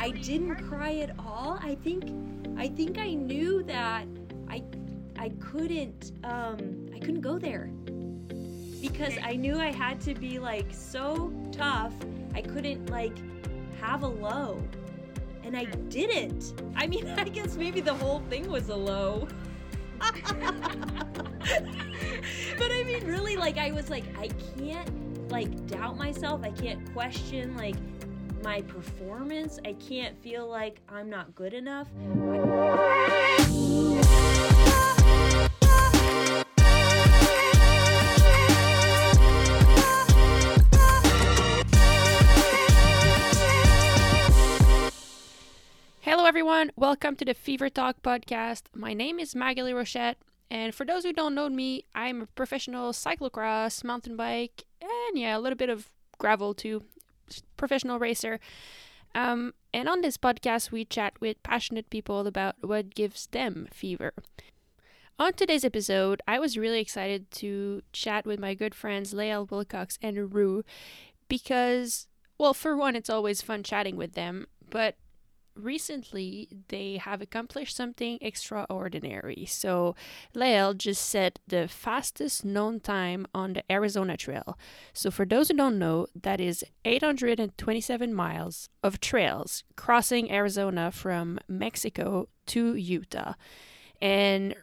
[0.00, 1.58] I didn't cry at all.
[1.62, 2.04] I think
[2.56, 4.06] I think I knew that
[4.48, 4.62] I
[5.18, 7.70] I couldn't um I couldn't go there.
[8.80, 11.94] Because I knew I had to be like so tough.
[12.34, 13.16] I couldn't like
[13.80, 14.62] have a low.
[15.42, 16.60] And I didn't.
[16.76, 19.28] I mean, I guess maybe the whole thing was a low.
[20.00, 20.12] but
[22.70, 26.42] I mean, really, like, I was like, I can't, like, doubt myself.
[26.44, 27.74] I can't question, like,
[28.42, 29.58] my performance.
[29.64, 31.88] I can't feel like I'm not good enough.
[46.00, 46.70] Hello, everyone.
[46.76, 48.62] Welcome to the Fever Talk podcast.
[48.74, 50.16] My name is Maghalie Rochette,
[50.50, 55.36] and for those who don't know me, I'm a professional cyclocross, mountain bike, and yeah,
[55.36, 56.84] a little bit of gravel too,
[57.56, 58.38] professional racer.
[59.14, 64.12] Um, and on this podcast, we chat with passionate people about what gives them fever.
[65.18, 69.98] On today's episode, I was really excited to chat with my good friends Lael Wilcox
[70.00, 70.62] and Rue
[71.28, 72.06] because,
[72.38, 74.94] well, for one, it's always fun chatting with them, but
[75.58, 79.44] recently they have accomplished something extraordinary.
[79.46, 79.94] So,
[80.34, 84.58] Lael just set the fastest known time on the Arizona Trail.
[84.92, 91.38] So, for those who don't know, that is 827 miles of trails crossing Arizona from
[91.48, 93.34] Mexico to Utah.
[94.00, 94.54] And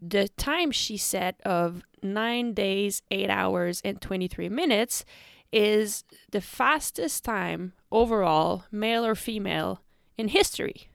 [0.00, 5.04] the time she set of 9 days, 8 hours, and 23 minutes
[5.52, 9.83] is the fastest time overall, male or female,
[10.16, 10.90] in history,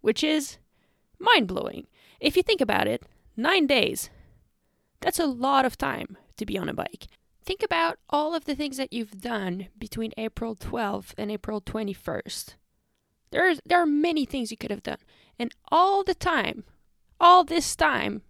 [0.00, 0.58] which is
[1.18, 1.86] mind blowing.
[2.20, 3.02] If you think about it,
[3.36, 4.10] nine days,
[5.00, 7.06] that's a lot of time to be on a bike.
[7.44, 12.54] Think about all of the things that you've done between April 12th and April 21st.
[13.30, 14.98] There's, there are many things you could have done.
[15.38, 16.64] And all the time,
[17.20, 18.22] all this time,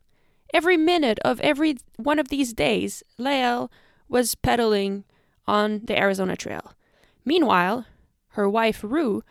[0.52, 3.70] every minute of every one of these days, Lael
[4.08, 5.04] was pedaling
[5.46, 6.72] on the Arizona Trail.
[7.24, 7.86] Meanwhile,
[8.30, 9.22] her wife Rue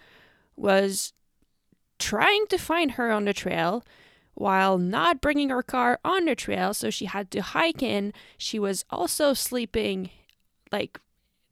[0.55, 1.13] was
[1.99, 3.83] trying to find her on the trail
[4.33, 8.13] while not bringing her car on the trail, so she had to hike in.
[8.37, 10.09] She was also sleeping
[10.71, 10.99] like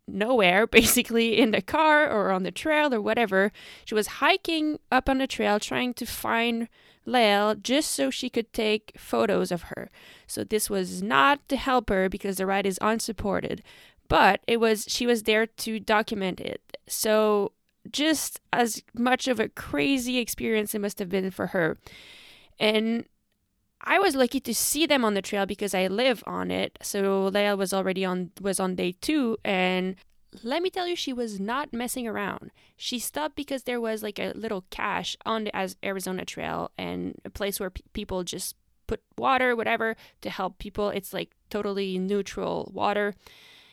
[0.07, 3.51] nowhere, basically in the car or on the trail or whatever.
[3.85, 6.67] She was hiking up on the trail trying to find
[7.05, 9.89] Lael just so she could take photos of her.
[10.27, 13.63] So this was not to help her because the ride is unsupported,
[14.07, 16.77] but it was she was there to document it.
[16.87, 17.53] So
[17.89, 21.77] just as much of a crazy experience it must have been for her.
[22.59, 23.05] And
[23.83, 26.77] I was lucky to see them on the trail because I live on it.
[26.81, 29.95] So Lael was already on was on day 2 and
[30.43, 32.51] let me tell you she was not messing around.
[32.77, 37.29] She stopped because there was like a little cache on the Arizona Trail and a
[37.29, 38.55] place where pe- people just
[38.87, 40.89] put water whatever to help people.
[40.89, 43.15] It's like totally neutral water.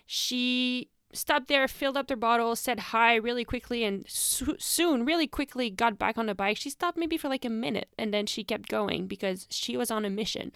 [0.06, 5.26] She stopped there, filled up their bottle, said hi really quickly, and so- soon, really
[5.26, 6.56] quickly, got back on the bike.
[6.56, 9.90] She stopped maybe for like a minute and then she kept going because she was
[9.90, 10.52] on a mission.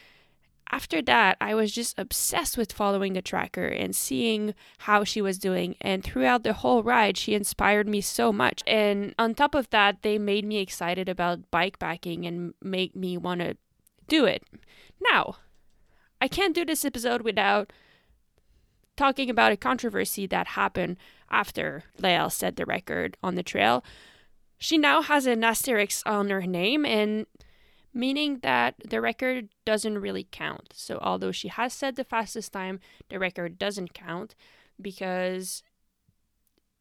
[0.71, 5.39] After that, I was just obsessed with following the tracker and seeing how she was
[5.39, 5.77] doing.
[5.83, 8.63] And throughout the whole ride, she inspired me so much.
[8.67, 13.19] And on top of that, they made me excited about bike packing and make me
[13.19, 13.57] want to
[14.09, 14.45] do it.
[15.11, 15.37] Now,
[16.23, 17.71] I can't do this episode without
[18.97, 20.97] talking about a controversy that happened
[21.31, 23.85] after Lael set the record on the trail.
[24.59, 27.27] She now has an asterisk on her name, and
[27.93, 30.73] meaning that the record doesn't really count.
[30.75, 34.35] So, although she has set the fastest time, the record doesn't count
[34.81, 35.63] because,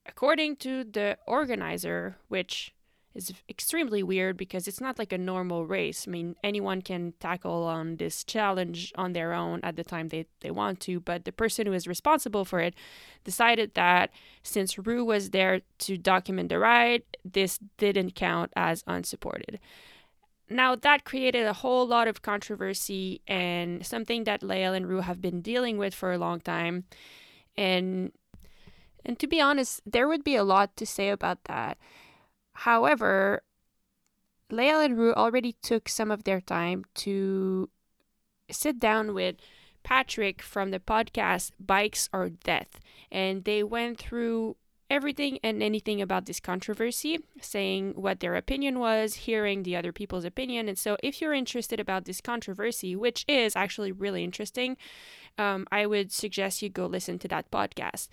[0.06, 2.74] according to the organizer, which
[3.14, 6.06] is extremely weird because it's not like a normal race.
[6.08, 10.28] I mean, anyone can tackle on this challenge on their own at the time they,
[10.40, 12.74] they want to, but the person who is responsible for it
[13.24, 14.12] decided that
[14.44, 19.60] since Rue was there to document the ride, this didn't count as unsupported.
[20.50, 25.22] Now, that created a whole lot of controversy and something that Lael and Rue have
[25.22, 26.86] been dealing with for a long time.
[27.58, 28.12] And
[29.04, 31.78] and to be honest, there would be a lot to say about that.
[32.54, 33.44] However,
[34.50, 37.70] Lael and Rue already took some of their time to
[38.50, 39.38] sit down with
[39.84, 42.80] Patrick from the podcast Bikes or Death,
[43.12, 44.58] and they went through
[44.92, 50.26] everything and anything about this controversy, saying what their opinion was, hearing the other people's
[50.26, 50.68] opinion.
[50.68, 54.76] And so, if you're interested about this controversy, which is actually really interesting,
[55.38, 58.10] um, I would suggest you go listen to that podcast.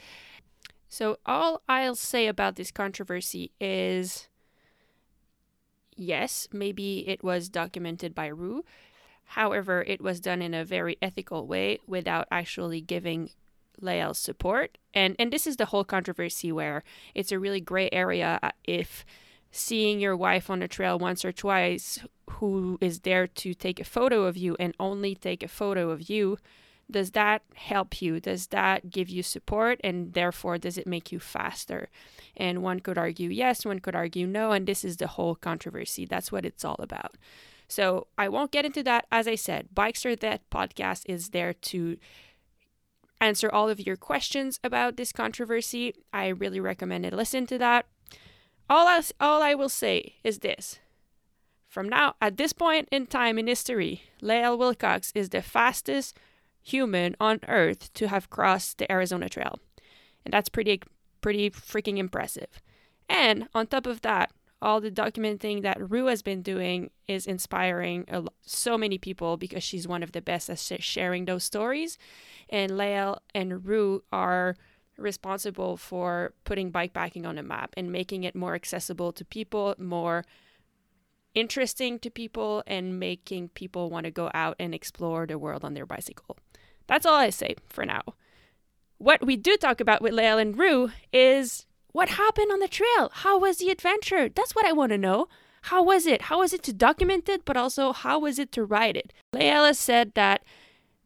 [0.88, 4.28] So, all I'll say about this controversy is
[5.96, 8.64] yes, maybe it was documented by Rue.
[9.32, 13.30] However, it was done in a very ethical way without actually giving
[13.80, 14.78] Lael's support.
[14.94, 16.82] And and this is the whole controversy where
[17.14, 19.04] it's a really gray area uh, if
[19.50, 21.98] seeing your wife on the trail once or twice
[22.32, 26.10] who is there to take a photo of you and only take a photo of
[26.10, 26.38] you
[26.90, 28.20] does that help you?
[28.20, 29.80] Does that give you support?
[29.84, 31.88] And therefore does it make you faster?
[32.36, 36.06] And one could argue yes one could argue no and this is the whole controversy.
[36.06, 37.16] That's what it's all about.
[37.68, 39.06] So i won't get into that.
[39.12, 41.98] As i said Bikes or Death podcast is there to
[43.20, 45.94] answer all of your questions about this controversy.
[46.12, 47.12] I really recommend it.
[47.12, 47.86] Listen to that.
[48.70, 50.78] All I, all I will say is this.
[51.68, 56.16] From now, at this point in time in history, Lael Wilcox is the fastest
[56.68, 59.58] human on Earth to have crossed the Arizona Trail.
[60.24, 60.82] And that's pretty,
[61.20, 62.60] pretty freaking impressive.
[63.08, 64.30] And on top of that,
[64.60, 69.62] all the documenting that Rue has been doing is inspiring lo- so many people because
[69.62, 71.96] she's one of the best at sh- sharing those stories.
[72.48, 74.56] And Lael and Rue are
[74.96, 80.24] responsible for putting bikepacking on a map and making it more accessible to people, more
[81.34, 85.74] interesting to people, and making people want to go out and explore the world on
[85.74, 86.36] their bicycle.
[86.88, 88.02] That's all I say for now.
[88.98, 93.10] What we do talk about with Lael and Rue is what happened on the trail.
[93.12, 94.28] How was the adventure?
[94.28, 95.28] That's what I want to know.
[95.62, 96.22] How was it?
[96.22, 99.12] How was it to document it, but also how was it to ride it?
[99.32, 100.42] Lael has said that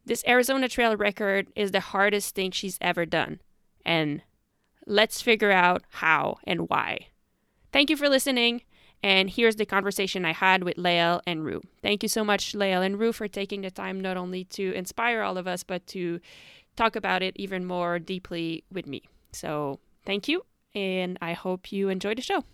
[0.04, 3.40] this Arizona Trail record is the hardest thing she's ever done
[3.84, 4.22] and
[4.86, 7.08] let's figure out how and why.
[7.72, 8.62] Thank you for listening.
[9.02, 11.60] And here's the conversation I had with Lael and Rue.
[11.82, 15.22] Thank you so much, Lael and Rue, for taking the time not only to inspire
[15.22, 16.20] all of us, but to
[16.76, 19.02] talk about it even more deeply with me.
[19.32, 20.44] So thank you,
[20.74, 22.44] and I hope you enjoy the show.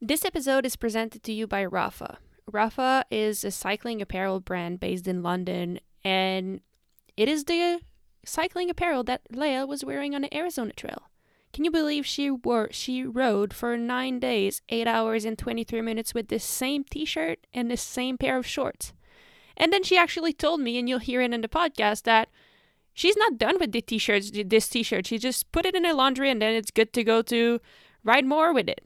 [0.00, 2.16] This episode is presented to you by Rapha.
[2.50, 6.60] Rapha is a cycling apparel brand based in London, and
[7.16, 7.80] it is the
[8.24, 11.09] cycling apparel that Lael was wearing on the Arizona Trail.
[11.52, 15.80] Can you believe she wore she rode for nine days, eight hours and twenty three
[15.80, 18.92] minutes with this same T-shirt and this same pair of shorts?
[19.56, 22.28] And then she actually told me, and you'll hear it in the podcast, that
[22.94, 24.30] she's not done with the t-shirts.
[24.32, 27.20] This T-shirt, she just put it in her laundry, and then it's good to go
[27.22, 27.60] to
[28.02, 28.82] ride more with it.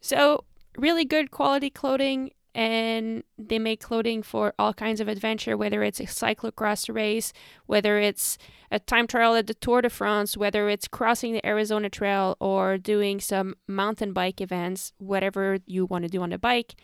[0.00, 0.44] So
[0.76, 5.98] really good quality clothing and they make clothing for all kinds of adventure, whether it's
[5.98, 7.32] a cyclocross race,
[7.66, 8.38] whether it's
[8.70, 12.78] a time trial at the Tour de France, whether it's crossing the Arizona Trail or
[12.78, 16.74] doing some mountain bike events, whatever you want to do on the bike,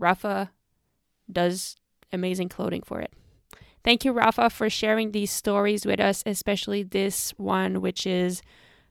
[0.00, 0.50] Rapha
[1.30, 1.76] does
[2.12, 3.12] amazing clothing for it.
[3.84, 8.42] Thank you, Rapha, for sharing these stories with us, especially this one, which is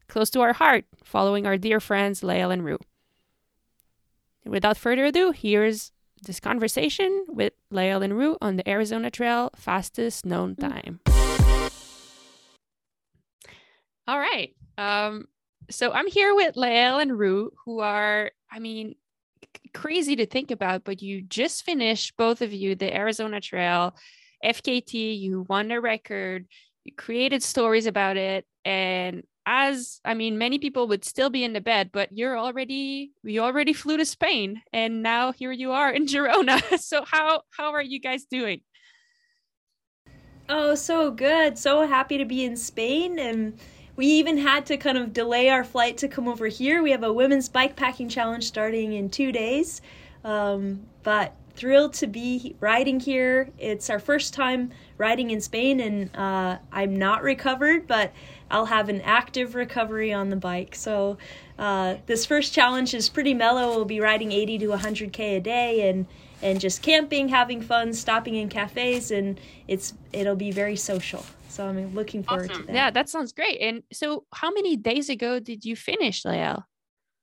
[0.08, 2.80] close to our heart, following our dear friends Lael and Rue.
[4.46, 5.92] Without further ado, here's
[6.24, 10.70] this conversation with Lael and Rue on the Arizona Trail fastest known mm.
[10.70, 11.00] time.
[14.08, 14.56] All right.
[14.78, 15.26] Um,
[15.70, 18.96] so I'm here with Lael and Rue, who are, I mean,
[19.42, 23.96] c- crazy to think about, but you just finished, both of you, the Arizona Trail,
[24.44, 26.46] FKT, you won a record,
[26.92, 31.62] created stories about it, and as I mean, many people would still be in the
[31.62, 36.06] bed, but you're already you already flew to Spain, and now here you are in
[36.08, 36.62] Girona.
[36.80, 38.62] so how how are you guys doing?
[40.48, 41.58] Oh, so good!
[41.58, 43.58] So happy to be in Spain, and
[43.96, 46.84] we even had to kind of delay our flight to come over here.
[46.84, 49.82] We have a women's bike packing challenge starting in two days,
[50.24, 53.50] um, but thrilled to be riding here.
[53.58, 58.14] It's our first time riding in Spain, and uh, I'm not recovered, but
[58.52, 60.76] I'll have an active recovery on the bike.
[60.76, 61.18] So
[61.58, 63.70] uh, this first challenge is pretty mellow.
[63.76, 66.06] We'll be riding 80 to 100k a day, and
[66.42, 71.26] and just camping, having fun, stopping in cafes, and it's it'll be very social.
[71.50, 72.64] So I'm looking forward awesome.
[72.64, 72.76] to that.
[72.76, 73.62] Yeah, that sounds great.
[73.62, 76.66] And so, how many days ago did you finish, Lael?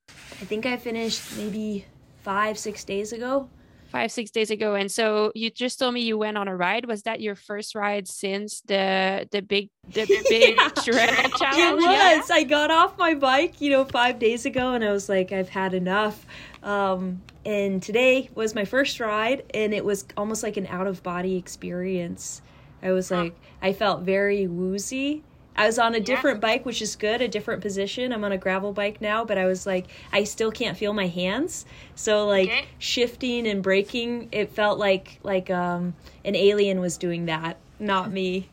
[0.09, 1.85] I think I finished maybe
[2.23, 3.49] five, six days ago
[3.93, 6.87] five six days ago and so you just told me you went on a ride.
[6.87, 10.69] Was that your first ride since the the big the big yeah.
[10.71, 11.37] challenge?
[11.59, 11.85] it was.
[11.85, 12.35] Yeah.
[12.35, 15.49] i got off my bike you know five days ago and i was like i've
[15.49, 16.27] had enough.
[16.63, 21.03] Um, and today was my first ride and it was almost like an out of
[21.03, 22.41] body experience.
[22.83, 25.23] I was like i felt very woozy
[25.55, 26.49] I was on a different yeah.
[26.49, 28.13] bike, which is good, a different position.
[28.13, 31.07] I'm on a gravel bike now, but I was like, I still can't feel my
[31.07, 31.67] hands.
[31.95, 32.65] So like okay.
[32.79, 35.95] shifting and braking, it felt like like um
[36.25, 38.49] an alien was doing that, not me.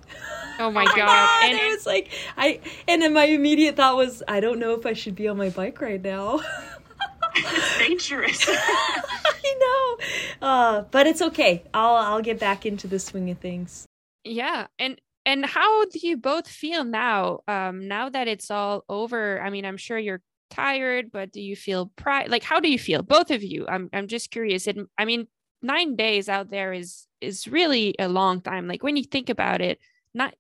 [0.60, 1.44] Oh my god!
[1.44, 4.86] and it was like I, and then my immediate thought was, I don't know if
[4.86, 6.42] I should be on my bike right now.
[7.36, 8.46] it's dangerous.
[8.50, 9.98] I
[10.42, 11.64] know, uh, but it's okay.
[11.74, 13.86] I'll I'll get back into the swing of things.
[14.26, 17.42] Yeah, and and how do you both feel now?
[17.48, 19.40] Um, now that it's all over.
[19.40, 22.32] I mean, I'm sure you're tired, but do you feel pride?
[22.32, 23.68] Like, how do you feel, both of you?
[23.68, 24.66] I'm I'm just curious.
[24.66, 25.28] It, I mean,
[25.62, 28.68] nine days out there is is really a long time.
[28.68, 29.80] Like when you think about it,
[30.16, 30.34] not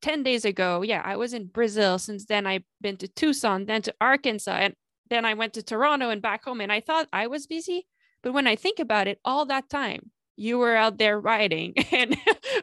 [0.00, 1.98] 10 days ago, yeah, I was in Brazil.
[1.98, 4.74] Since then, I've been to Tucson, then to Arkansas, and
[5.10, 6.62] then I went to Toronto and back home.
[6.62, 7.86] And I thought I was busy.
[8.22, 12.16] But when I think about it, all that time, you were out there riding and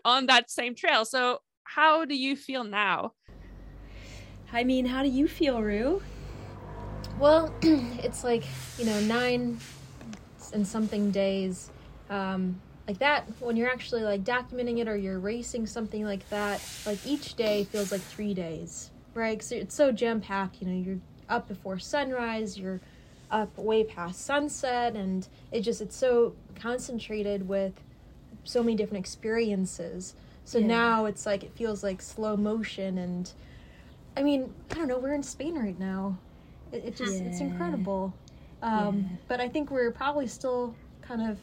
[0.03, 1.05] on that same trail.
[1.05, 1.39] So,
[1.75, 3.13] how do you feel now?
[4.51, 6.01] I mean, how do you feel, Rue?
[7.19, 8.43] Well, it's like,
[8.79, 9.59] you know, nine
[10.53, 11.69] and something days.
[12.09, 16.61] Um, like that, when you're actually like documenting it or you're racing something like that,
[16.85, 19.37] like each day feels like three days, right?
[19.37, 22.79] Cause it's so jam packed, you know, you're up before sunrise, you're
[23.29, 27.73] up way past sunset, and it just, it's so concentrated with
[28.45, 30.13] so many different experiences.
[30.47, 30.67] So Yeah.
[30.67, 32.97] now it's like, it feels like slow motion.
[32.97, 33.29] And
[34.15, 36.17] I mean, I don't know, we're in Spain right now.
[36.71, 38.13] It, it just, it's incredible.
[38.61, 39.17] Um, Yeah.
[39.27, 41.37] But I think we're probably still kind of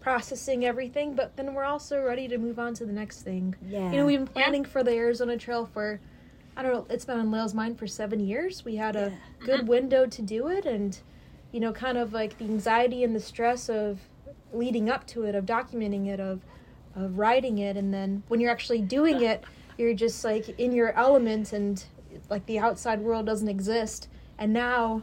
[0.00, 3.54] processing everything, but then we're also ready to move on to the next thing.
[3.68, 3.92] Yeah.
[3.92, 6.00] You know, we've been planning for the Arizona Trail for,
[6.56, 8.64] I don't know, it's been on Lael's mind for seven years.
[8.64, 9.46] We had a Yeah.
[9.46, 10.98] good window to do it, and,
[11.52, 14.00] you know, kind of like the anxiety and the stress of
[14.52, 16.40] leading up to it, of documenting it, of,
[17.04, 19.44] of writing it, and then when you're actually doing it,
[19.76, 21.84] you're just like in your element and
[22.28, 24.08] like the outside world doesn't exist.
[24.38, 25.02] And now,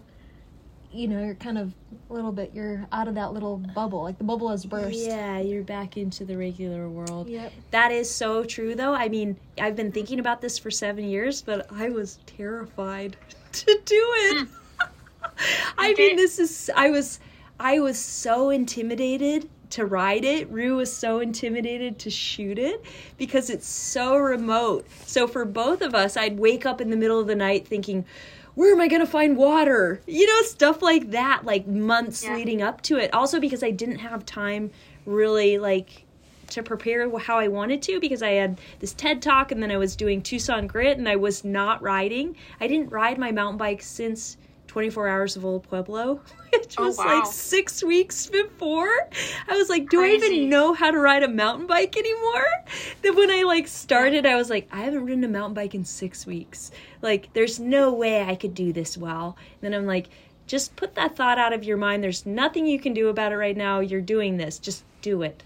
[0.91, 1.73] you know, you're kind of
[2.09, 4.03] a little bit, you're out of that little bubble.
[4.03, 4.97] Like the bubble has burst.
[4.97, 7.27] Yeah, you're back into the regular world.
[7.29, 7.51] Yep.
[7.71, 8.93] That is so true, though.
[8.93, 13.17] I mean, I've been thinking about this for seven years, but I was terrified
[13.51, 14.47] to do it.
[14.47, 14.55] Hmm.
[15.77, 16.69] I mean, this is.
[16.75, 17.19] I was.
[17.59, 20.49] I was so intimidated to ride it.
[20.49, 22.83] Rue was so intimidated to shoot it
[23.17, 24.87] because it's so remote.
[25.05, 28.05] So for both of us, I'd wake up in the middle of the night thinking,
[28.55, 29.99] where am I going to find water?
[30.07, 32.35] You know, stuff like that, like months Yeah.
[32.35, 33.13] leading up to it.
[33.13, 34.71] Also because I didn't have time
[35.05, 36.03] really like
[36.51, 39.77] to prepare how I wanted to because I had this TED talk and then I
[39.77, 42.37] was doing Tucson Grit and I was not riding.
[42.61, 46.21] I didn't ride my mountain bike since 24 Hours of Old Pueblo,
[46.61, 47.19] which Oh, was wow.
[47.19, 48.89] like six weeks before.
[49.47, 52.45] I was like, do I even know how to ride a mountain bike anymore?
[53.01, 55.85] Then when I like started, I was like, I haven't ridden a mountain bike in
[55.85, 56.71] six weeks.
[57.01, 59.37] Like, there's no way I could do this well.
[59.61, 60.07] And then I'm like,
[60.47, 62.03] just put that thought out of your mind.
[62.03, 63.79] There's nothing you can do about it right now.
[63.79, 64.59] You're doing this.
[64.59, 65.41] Just do it.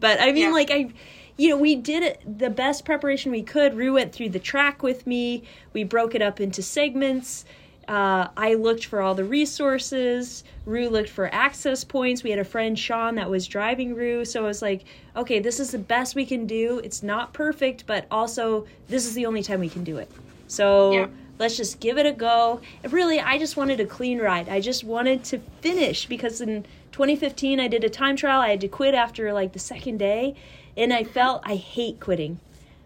[0.00, 0.52] But I mean, Yeah.
[0.52, 0.90] like, I,
[1.36, 3.74] you know, we did it the best preparation we could.
[3.74, 5.42] Rue went through the track with me.
[5.72, 7.44] We broke it up into segments.
[7.90, 10.44] Uh, I looked for all the resources.
[10.64, 12.22] Rue looked for access points.
[12.22, 14.24] We had a friend, Sean, that was driving Rue.
[14.24, 14.84] So I was like,
[15.16, 16.80] okay, this is the best we can do.
[16.84, 20.08] It's not perfect, but also this is the only time we can do it.
[20.46, 21.06] So Yeah.
[21.40, 22.60] let's just give it a go.
[22.84, 24.48] And really, I just wanted a clean ride.
[24.48, 28.40] I just wanted to finish because in 2015 I did a time trial.
[28.40, 30.36] I had to quit after like the second day,
[30.76, 32.38] and I felt I hate quitting.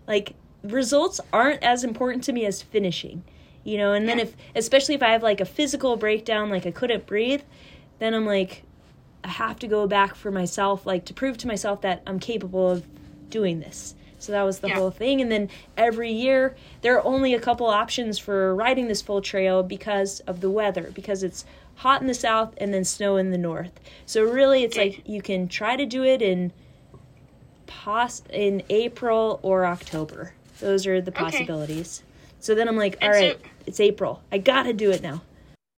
[0.08, 0.32] Like
[0.62, 3.22] results aren't as important to me as finishing,
[3.64, 3.92] you know.
[3.92, 4.24] And then Yeah.
[4.24, 7.42] if, especially if I have like a physical breakdown, like I couldn't breathe,
[7.98, 8.62] then I'm like,
[9.24, 12.70] I have to go back for myself, like to prove to myself that I'm capable
[12.70, 12.86] of
[13.30, 13.94] doing this.
[14.18, 14.74] So that was the Yeah.
[14.76, 15.20] whole thing.
[15.20, 19.62] And then every year, there are only a couple options for riding this full trail
[19.62, 21.44] because of the weather, because it's
[21.76, 23.72] hot in the south and then snow in the north.
[24.06, 26.52] So really, it's like you can try to do it in
[27.66, 30.32] pos in April or October.
[30.60, 31.20] Those are the Okay.
[31.20, 32.02] possibilities.
[32.44, 34.22] So then I'm like, all And so- it's April.
[34.30, 35.22] I gotta do it now.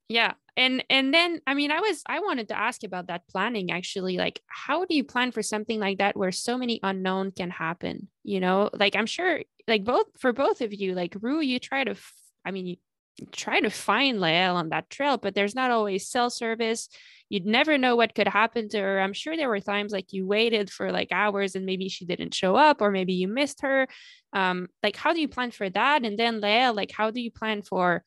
[0.09, 0.33] Yeah.
[0.57, 4.17] And and then I mean I was I wanted to ask about that planning actually
[4.17, 8.07] like how do you plan for something like that where so many unknown can happen
[8.23, 11.83] you know like I'm sure like both for both of you like Rue you try
[11.83, 12.13] to f-
[12.45, 12.75] I mean you
[13.31, 16.89] try to find Lael on that trail but there's not always cell service.
[17.29, 18.99] You'd never know what could happen to her.
[18.99, 22.33] I'm sure there were times like you waited for like hours and maybe she didn't
[22.33, 23.87] show up or maybe you missed her.
[24.33, 26.05] Um like how do you plan for that?
[26.05, 28.03] And then Lael like how do you plan for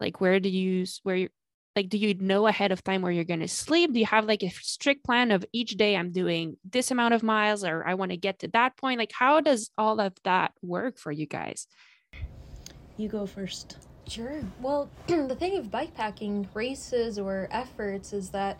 [0.00, 1.28] like where do you where you
[1.74, 3.92] like do you know ahead of time where you're going to sleep?
[3.92, 7.22] Do you have like a strict plan of each day i'm doing this amount of
[7.22, 8.98] miles or i want to get to that point?
[8.98, 11.66] Like how does all of that work for you guys?
[12.98, 13.78] You go first.
[14.08, 14.40] Sure.
[14.60, 18.58] Well, the thing of bikepacking races or efforts is that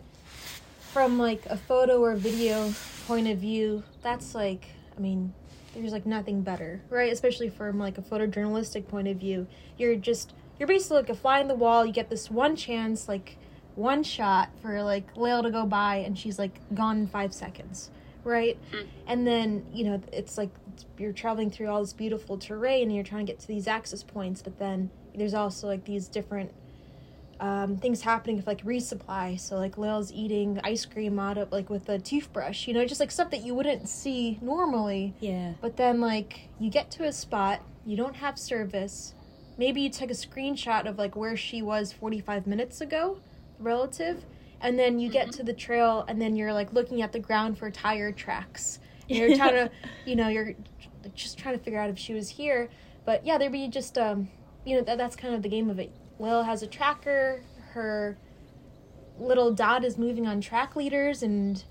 [0.91, 2.73] from like a photo or video
[3.07, 5.33] point of view, that's like, I mean,
[5.73, 7.11] there's like nothing better, right?
[7.11, 9.47] Especially from like a photojournalistic point of view.
[9.77, 11.85] You're just, you're basically like a fly in the wall.
[11.85, 13.37] You get this one chance, like
[13.75, 17.89] one shot for like Lael to go by and she's like gone in five seconds,
[18.23, 18.57] right?
[18.71, 18.85] Mm.
[19.07, 20.51] And then you know it's like
[20.97, 24.03] you're traveling through all this beautiful terrain and you're trying to get to these access
[24.03, 26.51] points, but then there's also like these different
[27.39, 29.39] um, things happening with like resupply.
[29.39, 32.99] So like Lael's eating ice cream out of like with a toothbrush, you know, just
[32.99, 35.13] like stuff that you wouldn't see normally.
[35.19, 35.53] Yeah.
[35.61, 39.13] But then like you get to a spot, you don't have service.
[39.57, 43.19] Maybe you took a screenshot of like where she was 45 minutes ago,
[43.59, 44.25] relative,
[44.61, 47.57] and then you get to the trail and then you're like looking at the ground
[47.57, 48.79] for tire tracks.
[49.09, 49.71] And you're trying to,
[50.05, 50.53] you know, you're
[51.13, 52.69] just trying to figure out if she was here.
[53.05, 54.29] But yeah, there'd be just um,
[54.65, 55.91] you know, that, that's kind of the game of it.
[56.19, 57.41] Lael has a tracker.
[57.71, 58.17] Her
[59.19, 61.63] little dot is moving on TrackLeaders and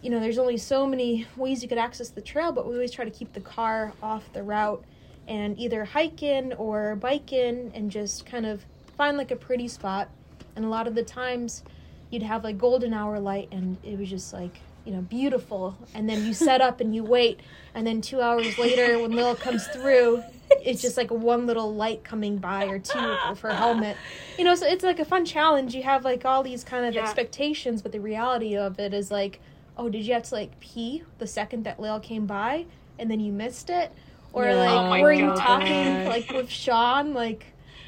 [0.00, 2.92] you know, there's only so many ways you could access the trail, but we always
[2.92, 4.84] try to keep the car off the route
[5.26, 8.64] and either hike in or bike in and just kind of
[8.96, 10.08] find like a pretty spot.
[10.54, 11.64] And a lot of the times
[12.10, 15.76] you'd have like golden hour light and it was just like, you know, beautiful.
[15.94, 17.40] And then you set up and you wait.
[17.74, 20.22] And then two hours later, when Lael comes through,
[20.64, 22.98] it's just like one little light coming by or two
[23.28, 23.96] of her helmet.
[24.38, 25.74] You know, so it's like a fun challenge.
[25.74, 27.02] You have like all these kind of Yeah.
[27.02, 29.40] expectations, but the reality of it is like,
[29.76, 32.66] oh, did you have to like pee the second that Lael came by
[32.98, 33.92] and then you missed it?
[34.32, 37.14] Or You're like, Oh were you talking like with Sean?
[37.14, 37.46] Like,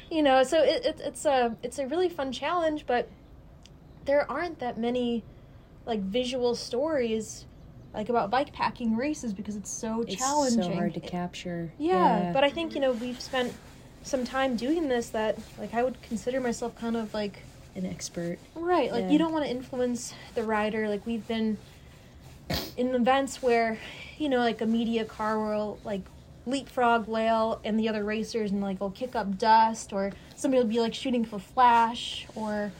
[0.09, 3.07] you know, so it, it, it's a it's a really fun challenge, but
[4.05, 5.23] there aren't that many
[5.85, 7.45] like visual stories
[7.93, 10.63] like about bike packing races because it's so It's challenging.
[10.63, 11.71] so hard to capture.
[11.77, 13.53] Yeah, but I think you know we've spent
[14.03, 17.43] some time doing this that like I would consider myself kind of like
[17.75, 18.37] an expert.
[18.55, 19.09] right like Yeah.
[19.11, 21.57] you don't want to influence the rider like we've been
[22.75, 23.77] in events where
[24.17, 26.01] you know like a media car will like
[26.45, 30.69] leapfrog whale and the other racers and like will kick up dust or somebody will
[30.69, 32.71] be like shooting for flash or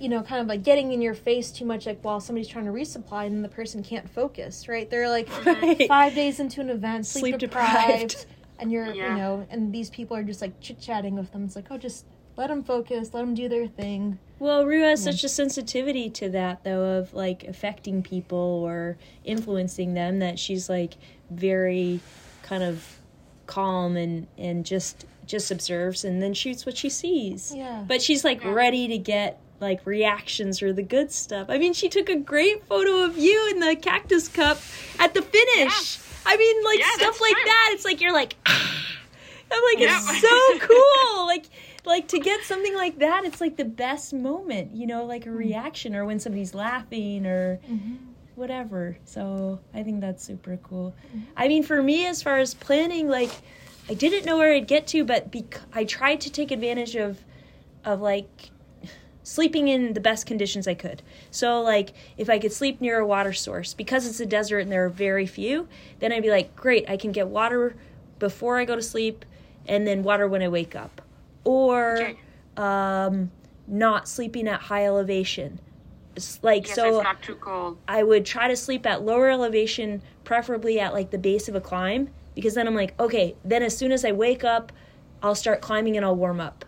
[0.00, 2.64] you know kind of like getting in your face too much like while somebody's trying
[2.64, 5.86] to resupply and the person can't focus right they're like Right.
[5.86, 8.26] five days into an event, sleep, Sleep deprived, deprived.
[8.58, 9.10] and you're, Yeah.
[9.10, 11.44] you know, and these people are just like chit chatting with them.
[11.44, 12.04] It's like, oh, just
[12.36, 14.18] let them focus, let them do their thing.
[14.38, 19.94] Well, Rue has such a sensitivity to that, though, of like affecting people or influencing
[19.94, 20.94] them, that she's like
[21.30, 22.00] very
[22.42, 22.98] kind of
[23.46, 27.52] calm and and just just observes and then shoots what she sees.
[27.54, 27.84] Yeah.
[27.86, 28.52] But she's like Yeah.
[28.52, 31.46] ready to get like reactions or the good stuff.
[31.48, 34.58] I mean, she took a great photo of you in the cactus cup
[34.98, 35.98] at the finish.
[36.26, 37.44] I mean, like Yeah, stuff like true.
[37.44, 37.70] that.
[37.72, 38.86] It's like you're like, ah.
[39.52, 39.98] I'm like, Yeah.
[40.00, 41.26] it's so cool.
[41.26, 41.46] Like,
[41.84, 45.30] like to get something like that, it's like the best moment, you know, like a
[45.30, 45.36] hmm.
[45.36, 47.96] reaction or when somebody's laughing or mm-hmm.
[48.34, 48.96] whatever.
[49.04, 50.94] So I think that's super cool.
[51.08, 51.20] Mm-hmm.
[51.36, 53.30] I mean, for me, as far as planning, like
[53.88, 57.18] I didn't know where I'd get to, but bec- I tried to take advantage of,
[57.84, 58.50] of like
[59.30, 61.02] sleeping in the best conditions I could.
[61.30, 64.72] So like if I could sleep near a water source because it's a desert and
[64.72, 65.68] there are very few,
[66.00, 67.76] then I'd be like, great, I can get water
[68.18, 69.24] before I go to sleep
[69.68, 71.00] and then water when I wake up.
[71.44, 72.16] Or Okay.
[72.56, 73.30] um
[73.68, 75.60] not sleeping at high elevation.
[76.16, 77.78] It's like Yes, so it's not too cold.
[77.86, 81.60] I would try to sleep at lower elevation, preferably at like the base of a
[81.60, 84.72] climb, because then I'm like, okay, then as soon as I wake up,
[85.22, 86.64] I'll start climbing and I'll warm up.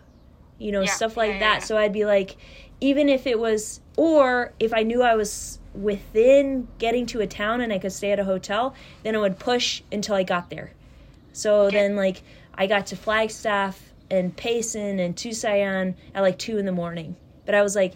[0.62, 1.62] You know, Yeah, stuff like yeah, that.
[1.64, 2.36] So I'd be like,
[2.80, 7.60] even if it was, or if I knew I was within getting to a town
[7.60, 10.72] and I could stay at a hotel, then I would push until I got there.
[11.32, 12.22] So then, like,
[12.54, 17.16] I got to Flagstaff and Payson and Tucson at like two in the morning.
[17.46, 17.94] But I was like,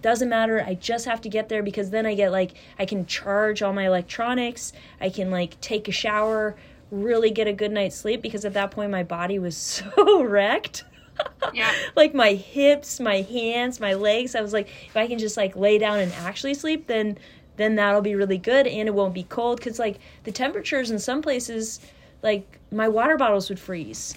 [0.00, 0.62] doesn't matter.
[0.64, 3.72] I just have to get there because then I get like, I can charge all
[3.72, 4.72] my electronics.
[5.00, 6.56] I can like take a shower,
[6.90, 9.56] really get a good night's sleep because at that point my body was
[9.96, 10.84] so wrecked.
[11.52, 11.72] Yeah.
[11.96, 14.34] like my hips, my hands, my legs.
[14.34, 17.18] I was like, if I can just like lay down and actually sleep, then
[17.56, 20.98] then that'll be really good and it won't be cold because like the temperatures in
[20.98, 21.80] some places,
[22.22, 24.14] like my water bottles would freeze.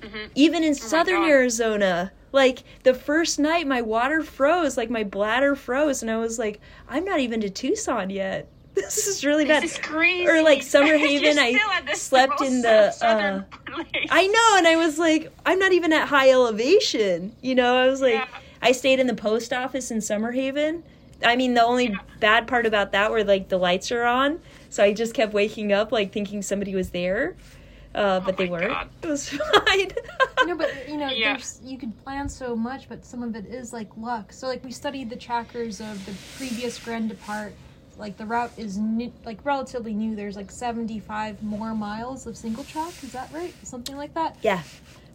[0.00, 0.26] Mm-hmm.
[0.34, 5.54] Even in oh southern Arizona, like the first night, my water froze, like my bladder
[5.54, 8.48] froze, and I was like, I'm not even to Tucson yet.
[8.76, 9.62] This is really bad.
[9.62, 10.28] This is crazy.
[10.28, 12.94] Or like Summer Haven, I still at the slept in the.
[13.04, 13.42] Uh.
[14.10, 17.34] I know, and I was like, I'm not even at high elevation.
[17.42, 18.26] You know, I was like, Yeah.
[18.62, 20.82] I stayed in the post office in Summer Haven.
[21.24, 24.84] I mean, the only bad part about that were like the lights are on, so
[24.84, 27.34] I just kept waking up like thinking somebody was there,
[27.94, 28.68] uh, but they Oh my weren't.
[28.72, 28.88] God.
[29.02, 29.28] It was
[29.66, 29.90] fine.
[30.46, 31.32] No, but you know, Yeah.
[31.32, 34.32] there's you could plan so much, but some of it is like luck.
[34.34, 37.54] So like we studied the trackers of the previous Grand Depart.
[37.98, 40.14] Like the route is new, like relatively new.
[40.16, 42.92] There's like 75 more miles of single track.
[43.02, 43.54] Is that right?
[43.62, 44.36] Something like that.
[44.42, 44.62] yeah,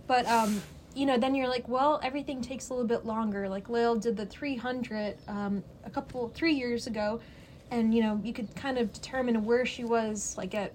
[0.08, 0.62] But um,
[0.96, 3.48] you know, then you're like, well, everything takes a little bit longer.
[3.48, 7.22] Like Lael did the 300 um, a couple, three years ago.
[7.70, 10.74] And, you know, you could kind of determine where she was, like, at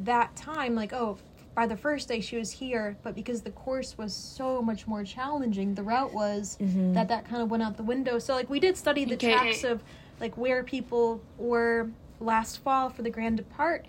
[0.00, 0.74] that time.
[0.74, 1.16] Like, oh,
[1.54, 2.98] by the first day she was here.
[3.02, 6.58] But because the course was so much more challenging, the route was,
[6.92, 8.18] that that kind of went out the window.
[8.18, 9.32] So, like, we did study the Okay.
[9.32, 9.82] tracks of,
[10.20, 13.86] like, where people were last fall for the Grand Depart.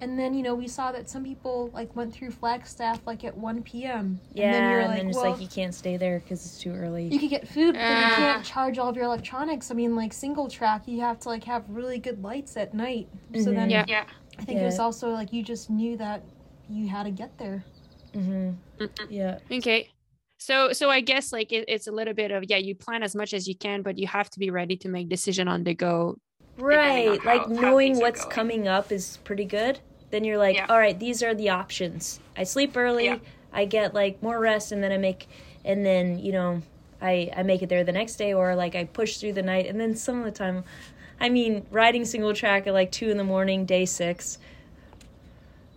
[0.00, 3.36] And then, you know, we saw that some people, like, went through Flagstaff, like, at
[3.36, 4.20] 1 p.m.
[4.34, 6.44] Yeah, and then you're and like, then it's well, like you can't stay there because
[6.44, 7.04] it's too early.
[7.08, 8.16] you could get food, but then you Ah.
[8.16, 9.70] can't charge all of your electronics.
[9.70, 13.08] I mean, like single track, you have to like have really good lights at night.
[13.36, 13.84] So then, Yeah.
[13.88, 14.04] Yeah.
[14.38, 16.24] I think it was also like you just knew that
[16.68, 17.64] you had to get there.
[18.14, 19.06] hmm Mm-mm.
[19.10, 19.38] Yeah.
[19.50, 19.93] Okay.
[20.44, 23.14] So so I guess like it, it's a little bit of yeah, you plan as
[23.14, 25.72] much as you can, but you have to be ready to make decision on the
[25.72, 26.18] go.
[26.58, 27.18] Right.
[27.22, 29.80] how- like knowing what's coming up is pretty good.
[30.10, 30.66] Then you're like, Yeah.
[30.68, 32.20] all right, these are the options.
[32.36, 33.18] I sleep early, Yeah.
[33.54, 35.28] I get like more rest, and then I make,
[35.64, 36.60] and then you know,
[37.00, 39.64] I I make it there the next day, or like I push through the night,
[39.66, 40.62] and then some of the time,
[41.18, 44.36] I mean, riding single track at like two in the morning, day six.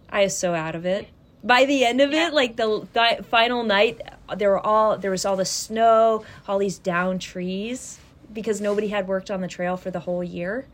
[0.10, 1.08] I was so out of it.
[1.42, 2.28] By the end of Yeah.
[2.28, 4.02] it, like the th- final night,
[4.36, 8.00] there were all there was all the snow, all these down trees
[8.34, 10.66] because nobody had worked on the trail for the whole year.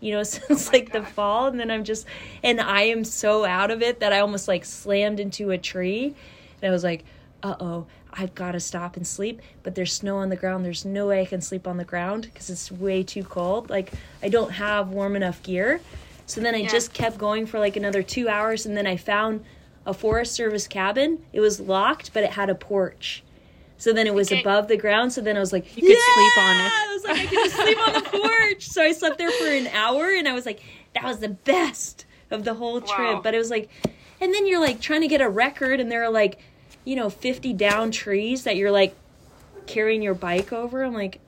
[0.00, 2.06] You know, since my like the fall, and then I'm just
[2.42, 6.14] and I am so out of it that I almost like slammed into a tree,
[6.62, 7.04] and I was like,
[7.42, 10.64] "Uh oh, I've got to stop and sleep." But there's snow on the ground.
[10.64, 13.68] There's no way I can sleep on the ground because it's way too cold.
[13.68, 13.92] Like
[14.22, 15.80] I don't have warm enough gear.
[16.26, 16.68] So then I Yeah.
[16.68, 19.44] just kept going for like another two hours, and then I found
[19.90, 21.18] a Forest Service cabin.
[21.32, 23.22] It was locked, but it had a porch.
[23.76, 24.40] So then it was Okay.
[24.40, 25.12] above the ground.
[25.12, 26.72] So then I was like, You could sleep on it.
[26.72, 28.26] I was like, I could just sleep on the porch.
[28.74, 30.62] So I slept there for an hour, and I was like,
[30.94, 33.14] that was the best of the whole trip.
[33.16, 33.20] Wow.
[33.22, 33.68] But it was like,
[34.20, 36.38] and then you're like trying to get a record, and there are like,
[36.84, 38.94] you know, 50 down trees that you're like
[39.66, 40.82] carrying your bike over.
[40.84, 41.20] I'm like,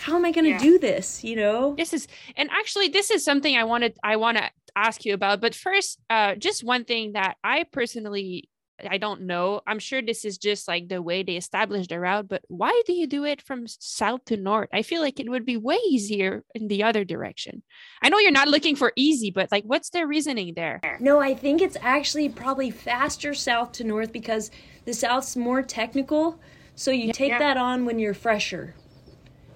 [0.00, 0.58] how am I going to Yeah.
[0.58, 1.22] do this?
[1.24, 1.74] You know?
[1.76, 5.40] This is and actually this is something I wanted I want to ask you about.
[5.40, 8.48] But first, uh just one thing that I personally
[8.90, 9.60] I don't know.
[9.64, 12.92] I'm sure this is just like the way they established the route, but why do
[12.92, 14.70] you do it from south to north?
[14.72, 17.62] I feel like it would be way easier in the other direction.
[18.02, 20.80] I know you're not looking for easy, but like what's the reasoning there?
[20.98, 24.50] No, I think it's actually probably faster south to north because
[24.84, 26.40] the south's more technical.
[26.74, 27.38] So you take Yeah.
[27.38, 28.74] that on when you're fresher.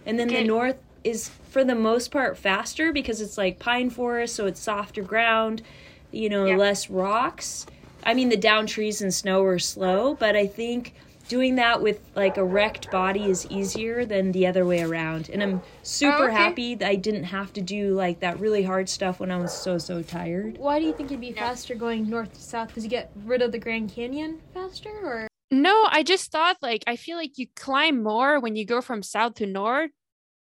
[0.04, 4.34] And then the north is for the most part faster because it's like pine forest,
[4.34, 5.62] so it's softer ground,
[6.10, 6.56] you know, Yeah.
[6.56, 7.66] less rocks.
[8.02, 10.94] I mean, the down trees and snow are slow, but I think
[11.28, 15.28] doing that with like a wrecked body is easier than the other way around.
[15.28, 16.34] And I'm super oh, okay.
[16.34, 19.52] happy that I didn't have to do like that really hard stuff when I was
[19.52, 20.56] so so tired.
[20.58, 21.48] Why do you think it'd be Yeah.
[21.48, 22.68] faster going north to south?
[22.68, 26.84] Because you get rid of the Grand Canyon faster, or No, I just thought like
[26.86, 29.90] I feel like you climb more when you go from south to north.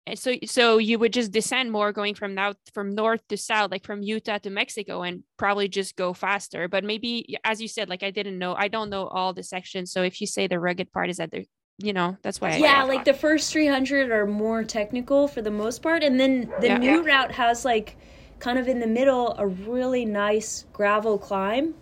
[0.06, 3.70] And so so you would just descend more going from now from north to south,
[3.70, 6.68] like from Utah to Mexico, and probably just go faster.
[6.68, 9.92] But maybe as you said, like I didn't know, I don't know all the sections.
[9.92, 11.46] So if you say the rugged part is at the
[11.78, 13.04] you know, that's why yeah, I like thought.
[13.06, 16.02] the first 300 are more technical for the most part.
[16.04, 16.78] And then the Yeah.
[16.78, 17.02] new Yeah.
[17.02, 17.96] route has like
[18.38, 21.74] kind of in the middle a really nice gravel climb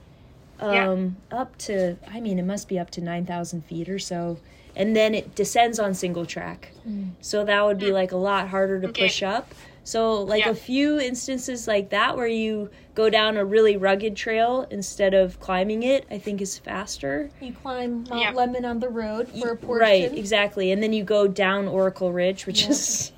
[0.60, 0.88] Yeah.
[0.88, 4.38] um, up to, I mean, it must be up to 9,000 feet or so.
[4.74, 6.72] And then it descends on single track.
[7.20, 9.04] So that would be like a lot harder to Okay.
[9.04, 9.54] push up.
[9.84, 10.50] So, like Yeah.
[10.52, 15.40] a few instances like that where you go down a really rugged trail instead of
[15.40, 17.30] climbing it, I think is faster.
[17.40, 18.32] you climb Mount Yeah.
[18.32, 19.80] Lemmon on the road for a portion.
[19.82, 20.70] Right, exactly.
[20.72, 22.70] And then you go down Oracle Ridge, which Yeah.
[22.70, 23.12] is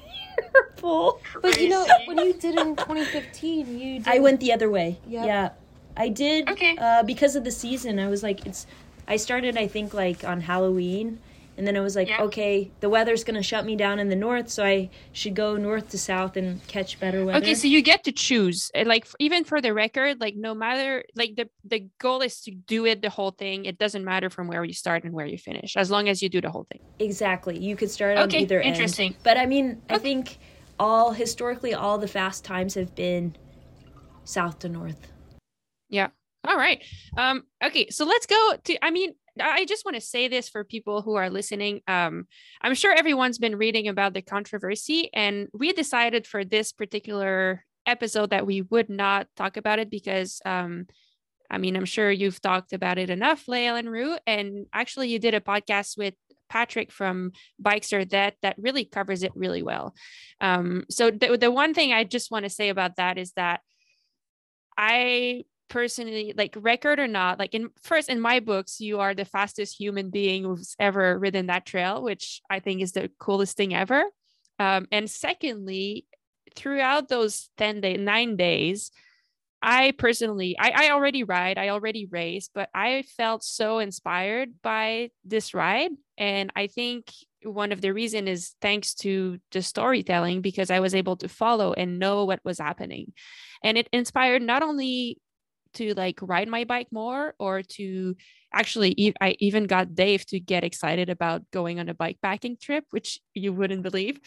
[0.53, 1.21] terrible.
[1.43, 4.09] But you know, when you did it in 2015, you did.
[4.15, 4.99] I went the other way.
[5.09, 5.27] Yep.
[5.27, 5.49] Yeah.
[5.97, 6.77] I did Okay.
[6.79, 7.99] uh, because of the season.
[7.99, 8.67] I was like it's
[9.07, 11.19] I started I think like on Halloween
[11.57, 12.23] and then I was like, Yeah.
[12.23, 15.57] okay, the weather's going to shut me down in the north, so I should go
[15.57, 17.39] north to south and catch better weather.
[17.39, 18.71] Okay, so you get to choose.
[18.75, 22.51] Uh, Like even for the record, like no matter like the the goal is to
[22.51, 23.65] do it the whole thing.
[23.67, 26.29] It doesn't matter from where you start and where you finish, as long as you
[26.29, 26.81] do the whole thing.
[26.99, 27.57] Exactly.
[27.59, 28.75] You could start on Okay, either end.
[28.75, 29.15] interesting.
[29.23, 30.39] But I mean, I think
[30.79, 33.37] all historically all the fast times have been
[34.25, 35.07] south to north.
[35.89, 36.09] Yeah.
[36.47, 36.83] All right.
[37.17, 40.65] Um, okay, so let's go to I mean, I just want to say this for
[40.65, 41.81] people who are listening.
[41.89, 42.27] Um,
[42.63, 48.31] I'm sure everyone's been reading about the controversy, and we decided for this particular episode
[48.31, 50.87] that we would not talk about it because um
[51.51, 54.17] I mean, I'm sure you've talked about it enough, Lael and Rue.
[54.27, 56.15] And actually you did a podcast with
[56.49, 59.95] Patrick from Bikes or Death that really covers it really well.
[60.41, 63.61] Um, so the, the one thing I just want to say about that is that
[64.77, 69.25] I personally like record or not like in first in my books you are the
[69.25, 73.75] fastest human being who's ever ridden that trail which i think is the coolest thing
[73.75, 74.05] ever.
[74.59, 76.07] Um, and secondly
[76.55, 78.93] throughout those 10 day 9 days
[79.63, 85.11] i personally I, I already ride i already race but i felt so inspired by
[85.25, 85.91] this ride.
[86.17, 87.11] And i think
[87.43, 91.73] one of the reason is thanks to the storytelling because i was able to follow
[91.73, 93.13] and know what was happening.
[93.65, 95.19] And it inspired not only
[95.75, 98.15] to like ride my bike more or to
[98.53, 102.85] actually i even got dave to get excited about going on a bike packing trip
[102.91, 104.21] which you wouldn't believe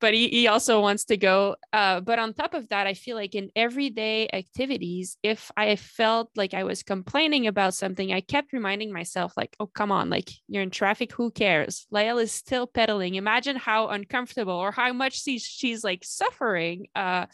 [0.00, 3.16] but he, he also wants to go uh, but on top of that i feel
[3.16, 8.52] like in everyday activities if i felt like i was complaining about something i kept
[8.52, 11.86] reminding myself like oh come on like you're in traffic who cares?
[11.90, 13.14] Lael is still pedaling.
[13.14, 17.26] Imagine how uncomfortable or how much she's, she's like suffering uh,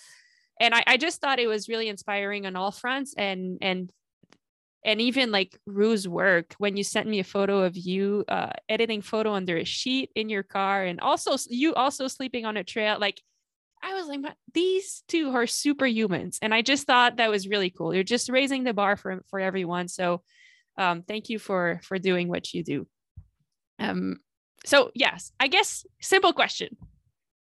[0.62, 3.92] and I, I just thought it was really inspiring on all fronts and and
[4.84, 9.02] and even like Rue's work when you sent me a photo of you uh, editing
[9.02, 12.98] photo under a sheet in your car and also you also sleeping on a trail
[12.98, 13.20] like
[13.82, 14.20] I was like
[14.54, 16.38] these two are superhumans.
[16.40, 17.92] And I just thought that was really cool.
[17.92, 19.88] You're just raising the bar for for everyone.
[19.88, 20.22] So
[20.78, 22.86] um, thank you for for doing what you do.
[23.80, 24.18] Um
[24.64, 26.76] so yes I guess simple question.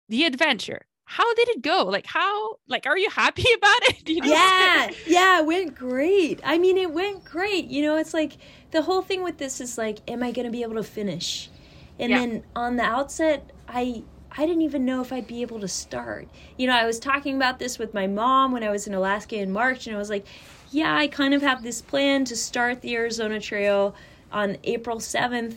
[0.08, 1.86] The adventure how did it go?
[1.86, 4.08] Like how like are you happy about it?
[4.08, 4.28] You know?
[4.28, 6.40] Yeah, yeah, it went great.
[6.44, 7.66] I mean, it went great.
[7.66, 8.34] You know, it's like
[8.70, 11.50] the whole thing with this is like, am I going to be able to finish?
[11.98, 12.18] And yeah.
[12.20, 16.28] then on the outset, I I didn't even know if I'd be able to start.
[16.56, 19.36] You know, I was talking about this with my mom when I was in Alaska
[19.36, 20.24] in March, and I was like,
[20.70, 23.96] yeah, I kind of have this plan to start the Arizona Trail
[24.30, 25.56] on April 7th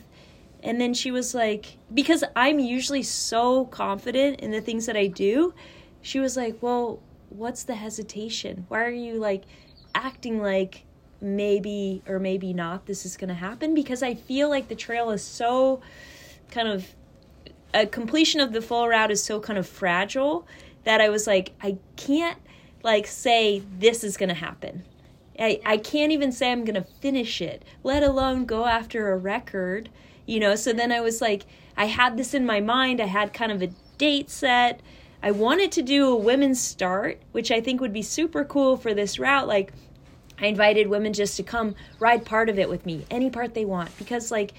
[0.64, 5.06] and then she was like, because I'm usually so confident in the things that I
[5.06, 5.52] do,
[6.00, 8.64] she was like, well, what's the hesitation?
[8.68, 9.44] Why are you like
[9.94, 10.86] acting like
[11.20, 13.74] maybe or maybe not this is going to happen?
[13.74, 15.82] Because I feel like the trail is so
[16.50, 16.94] kind of
[17.74, 20.46] a completion of the full route is so kind of fragile
[20.84, 22.38] that I was like, I can't
[22.82, 24.82] like say this is going to happen.
[25.38, 29.18] I, I can't even say I'm going to finish it, let alone go after a
[29.18, 29.90] record
[30.26, 30.54] you know?
[30.54, 31.44] So then i was like
[31.76, 33.00] i had this in my mind.
[33.00, 34.80] I had kind of a date set.
[35.22, 38.94] I wanted to do a women's start which i think would be super cool for
[38.94, 39.48] this route.
[39.48, 39.72] Like
[40.38, 43.64] i invited women just to come ride part of it with me any part they
[43.64, 43.96] want.
[43.98, 44.52] Because like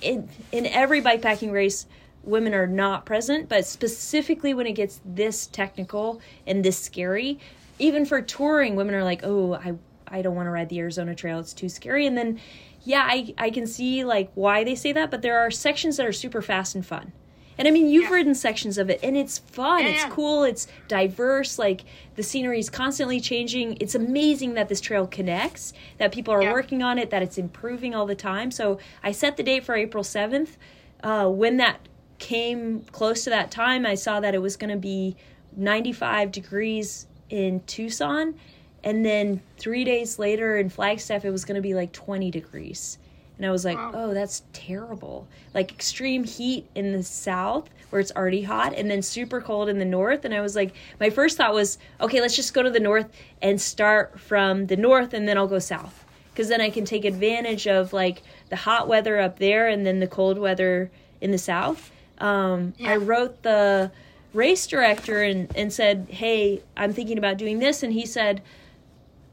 [0.00, 1.86] in in every bikepacking race
[2.22, 3.48] women are not present.
[3.48, 7.38] But specifically when it gets this technical and this scary
[7.78, 9.74] even for touring women are like oh i
[10.10, 12.38] i don't want to ride the arizona trail it's too scary and then
[12.84, 16.06] yeah, I, I can see like why they say that, but there are sections that
[16.06, 17.12] are super fast and fun.
[17.58, 18.14] And I mean, you've yeah.
[18.14, 19.82] ridden sections of it, and it's fun.
[19.82, 20.10] Yeah, it's yeah.
[20.10, 20.44] cool.
[20.44, 21.58] It's diverse.
[21.58, 21.82] Like
[22.14, 23.76] the scenery is constantly changing.
[23.80, 25.74] It's amazing that this trail connects.
[25.98, 27.10] That people are working on it.
[27.10, 28.50] That it's improving all the time.
[28.50, 30.56] So I set the date for April seventh.
[31.02, 31.80] Uh, when that
[32.18, 35.16] came close to that time, I saw that it was going to be
[35.56, 38.34] 95 degrees in Tucson,
[38.84, 42.98] and then three days later in Flagstaff, it was going to be like 20 degrees.
[43.36, 43.92] And I was like, wow.
[43.94, 45.26] oh, that's terrible.
[45.54, 49.78] Like extreme heat in the south where it's already hot, and then super cold in
[49.78, 50.24] the north.
[50.24, 53.08] And I was like, my first thought was, okay, let's just go to the north
[53.42, 56.04] and start from the north, and then I'll go south.
[56.30, 59.98] Because then I can take advantage of like the hot weather up there and then
[59.98, 60.90] the cold weather
[61.20, 61.90] in the south.
[62.18, 62.92] Um, yeah.
[62.92, 63.90] I wrote the
[64.32, 67.82] race director and, and said, hey, I'm thinking about doing this.
[67.82, 68.42] And he said,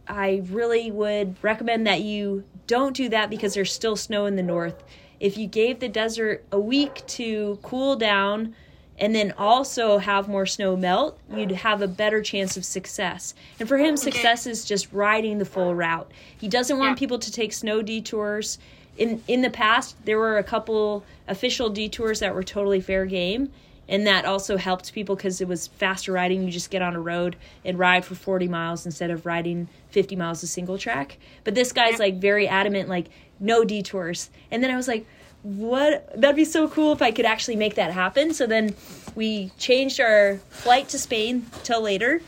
[0.10, 4.44] I really would recommend that you don't do that because there's still snow in the
[4.44, 4.84] north.
[5.20, 8.56] If you gave the desert a week to cool down
[9.00, 13.34] and then also have more snow melt, you'd have a better chance of success.
[13.60, 16.12] And for him, success is just riding the full route.
[16.38, 17.00] He doesn't want yeah.
[17.00, 18.58] people to take snow detours.
[18.98, 23.52] In in the past, there were a couple official detours that were totally fair game
[23.90, 27.00] and that also helped people because it was faster riding you just get on a
[27.00, 31.56] road and ride for 40 miles instead of riding 50 miles a single track but
[31.56, 33.08] this guy's like very adamant like
[33.40, 34.30] no detours.
[34.52, 35.08] And then i was like
[35.42, 36.12] what?
[36.20, 38.32] That'd be so cool if i could actually make that happen.
[38.32, 38.76] So then
[39.16, 42.22] we changed our flight to spain till later.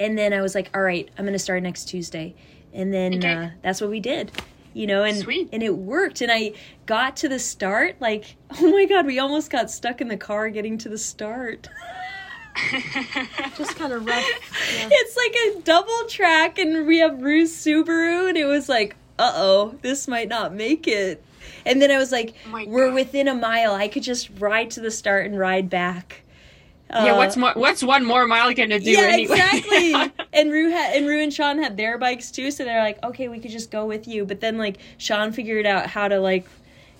[0.00, 2.34] And then i was like all right i'm gonna start next tuesday.
[2.74, 3.34] And then okay.
[3.34, 4.32] uh, that's what we did
[4.72, 5.48] you know and Sweet.
[5.52, 6.22] and it worked.
[6.22, 6.54] And i
[6.86, 10.50] got to the start like oh my god we almost got stuck in the car
[10.50, 11.68] getting to the start
[13.56, 14.24] just kind of rough
[14.74, 14.88] yeah.
[14.90, 19.76] it's like a double track and we have Rue's Subaru and it was like uh-oh
[19.82, 21.22] this might not make it
[21.66, 22.94] and then i was like oh we're god.
[22.94, 26.22] within a mile i could just ride to the start and ride back
[26.92, 27.52] yeah, uh, what's more?
[27.54, 28.90] What's one more mile gonna do?
[28.90, 29.34] Yeah, anyway?
[29.34, 30.26] exactly.
[30.32, 33.28] and Rue had and Rue and Sean had their bikes too, so they're like, okay,
[33.28, 34.24] we could just go with you.
[34.24, 36.46] But then like Sean figured out how to like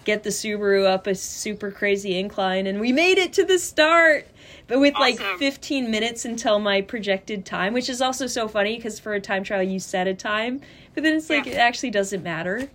[0.04, 4.28] get the Subaru up a super crazy incline, and we made it to the start.
[4.70, 9.00] But with like 15 minutes until my projected time, which is also so funny because
[9.00, 10.60] for a time trial you set a time,
[10.94, 11.54] but then it's like Yeah.
[11.54, 12.70] it actually doesn't matter.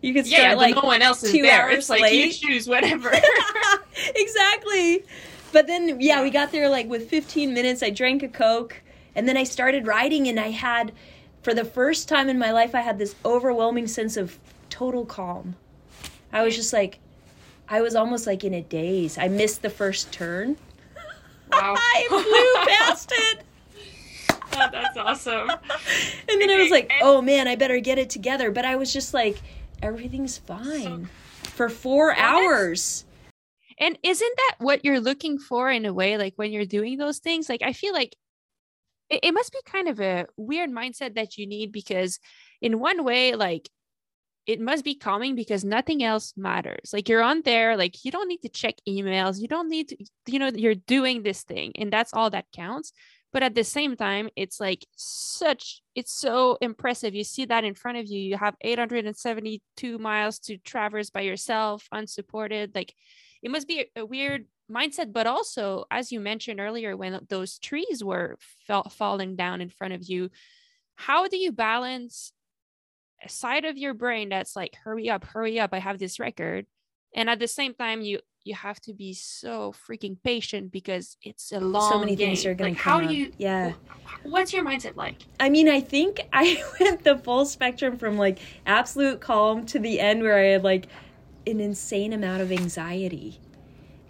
[0.00, 1.64] You could Yeah, start but like no one else is two there.
[1.64, 2.40] hours It's like late.
[2.42, 3.12] you choose whatever.
[4.16, 5.04] exactly.
[5.52, 7.82] But then, yeah, we got there like with 15 minutes.
[7.82, 8.80] I drank a Coke
[9.14, 10.92] and then I started riding, and I had,
[11.42, 14.38] for the first time in my life, I had this overwhelming sense of
[14.70, 15.56] total calm.
[16.32, 16.56] I was mm.
[16.56, 16.98] just like,
[17.68, 19.18] I was almost like in a daze.
[19.18, 20.56] I missed the first turn.
[21.60, 21.74] Wow.
[21.78, 23.44] I flew past it.
[24.56, 25.50] Oh, that's awesome.
[25.50, 28.52] And then I was like, oh man, I better get it together.
[28.52, 29.36] But I was just like,
[29.82, 31.08] everything's fine.
[31.42, 33.04] For four hours.
[33.80, 36.16] And isn't that what you're looking for in a way?
[36.18, 38.14] Like when you're doing those things, like I feel like
[39.10, 42.18] it, it must be kind of a weird mindset that you need because,
[42.60, 43.68] in one way, like
[44.46, 46.90] it must be calming because nothing else matters.
[46.92, 49.96] Like you're on there, like you don't need to check emails, you don't need to,
[50.26, 52.92] you know, you're doing this thing, and that's all that counts.
[53.32, 57.16] But at the same time, it's like such, it's so impressive.
[57.16, 58.20] You see that in front of you.
[58.20, 62.76] You have 872 miles to traverse by yourself, unsupported.
[62.76, 62.94] Like
[63.42, 68.02] it must be a, weird mindset but also as you mentioned earlier when those trees
[68.02, 70.30] were fell, falling down in front of you
[70.96, 72.32] how do you balance
[73.28, 76.66] side of your brain that's like hurry up hurry up i have this record
[77.14, 81.50] and at the same time you you have to be so freaking patient because it's
[81.52, 83.72] a long so many things are going Like, to how do you- Yeah.
[84.22, 85.16] What's your mindset like?
[85.40, 89.98] I mean, I think I went the full spectrum from like absolute calm to the
[89.98, 90.88] end where I had like
[91.46, 93.40] an insane amount of anxiety.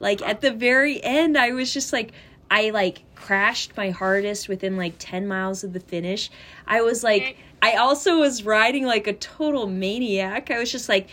[0.01, 2.11] Like at the very end, I was just like,
[2.51, 6.31] I like crashed my hardest within like 10 miles of the finish.
[6.67, 10.51] I was like, I also was riding like a total maniac.
[10.51, 11.09] I was just like,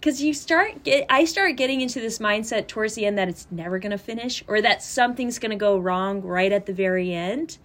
[0.00, 3.48] because you start get i start getting into this mindset towards the end that it's
[3.50, 7.12] never going to finish or that something's going to go wrong right at the very
[7.12, 7.58] end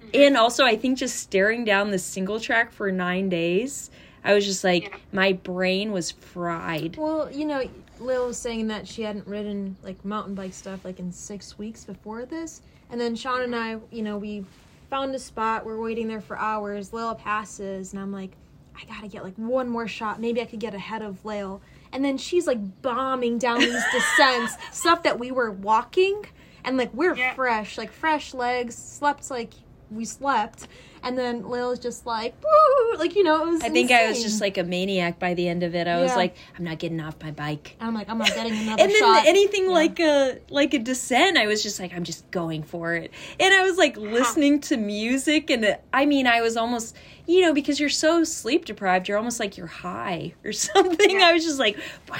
[0.00, 0.10] mm-hmm.
[0.14, 3.90] and also i think just staring down the single track for nine days
[4.22, 4.96] i was just like Yeah.
[5.12, 7.68] my brain was fried Well, you know,
[8.00, 11.84] Lil was saying that she hadn't ridden like mountain bike stuff like in six weeks
[11.84, 12.62] before this.
[12.90, 14.44] And then Sean and I, you know, we
[14.90, 15.66] found a spot.
[15.66, 16.92] We're waiting there for hours.
[16.92, 18.32] Lil passes, and I'm like,
[18.80, 20.20] I gotta get like one more shot.
[20.20, 21.60] Maybe I could get ahead of Lil.
[21.92, 26.22] And then she's like bombing down these descents, stuff that we were walking,
[26.64, 27.34] and like we're Yeah.
[27.34, 29.52] fresh, like fresh legs, slept like
[29.90, 30.68] we slept.
[31.02, 33.62] And then Lil's just like, woo, like you know, it was.
[33.62, 36.14] i think i was just like a maniac by the end of it i was
[36.16, 38.98] like i'm not getting off my bike I'm like, I'm not getting another and then
[38.98, 39.26] shot.
[39.26, 39.70] anything Yeah.
[39.70, 43.54] like a like a descent i was just like i'm just going for it and
[43.54, 46.96] i was like listening to music and it, i mean i was almost
[47.26, 51.32] you know because you're so sleep deprived you're almost like you're high or something i
[51.32, 52.16] was just like "Wah."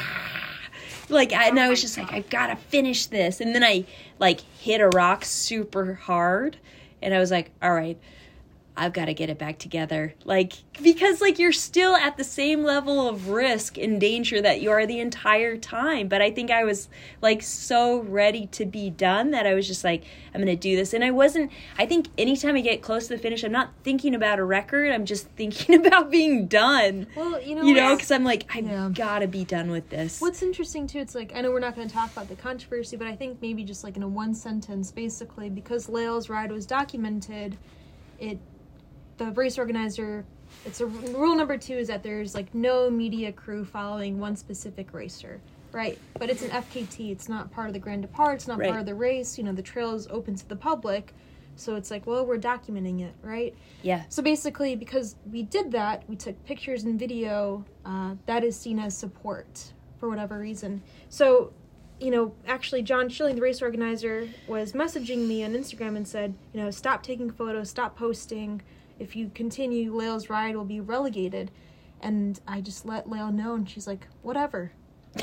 [1.09, 3.65] like I, and i oh was just like i've got to finish this and then
[3.65, 3.85] i
[4.21, 6.59] like hit a rock super hard
[7.03, 7.99] and i was like all right
[8.79, 10.15] I've got to get it back together.
[10.25, 14.71] Like, because, like, you're still at the same level of risk and danger that you
[14.71, 16.09] are the entire time.
[16.09, 16.89] But I think I was,
[17.21, 20.77] like, so ready to be done that I was just like, I'm going to do
[20.77, 20.95] this.
[20.95, 24.15] And I wasn't, I think anytime I get close to the finish, I'm not thinking
[24.15, 24.93] about a record.
[24.93, 27.09] I'm just thinking about being done.
[27.17, 28.91] Well, you know, You know, because I'm like, I've Yeah.
[28.93, 30.21] got to be done with this.
[30.21, 32.97] What's interesting too, it's like I know we're not going to talk about the controversy,
[32.97, 36.65] but I think maybe just like in a one sentence, basically, because Lael's ride was
[36.67, 37.57] documented,
[38.19, 38.39] it
[39.19, 40.25] the race organizer.
[40.65, 44.95] It's a rule number two is that there's like no media crew following one specific
[44.95, 45.41] racer,
[45.73, 45.99] right?
[46.19, 47.11] But it's an FKT.
[47.11, 48.37] It's not part of the Grand Depart.
[48.37, 48.69] It's not Right.
[48.69, 49.37] part of the race.
[49.37, 51.13] You know, the trail is open to the public,
[51.57, 53.55] so it's like, well, we're documenting it, right?
[53.83, 54.05] yeah.
[54.09, 57.65] So basically, because we did that, we took pictures and video.
[57.85, 60.83] Uh, that is seen as support for whatever reason.
[61.09, 61.53] So,
[62.01, 66.35] you know, actually, John Schilling, the race organizer, was messaging me on Instagram and said,
[66.53, 68.63] you know, stop taking photos, stop posting.
[68.99, 71.51] If you continue, Lael's ride will be relegated.
[72.01, 74.73] And I just let Lael know, and she's like, whatever,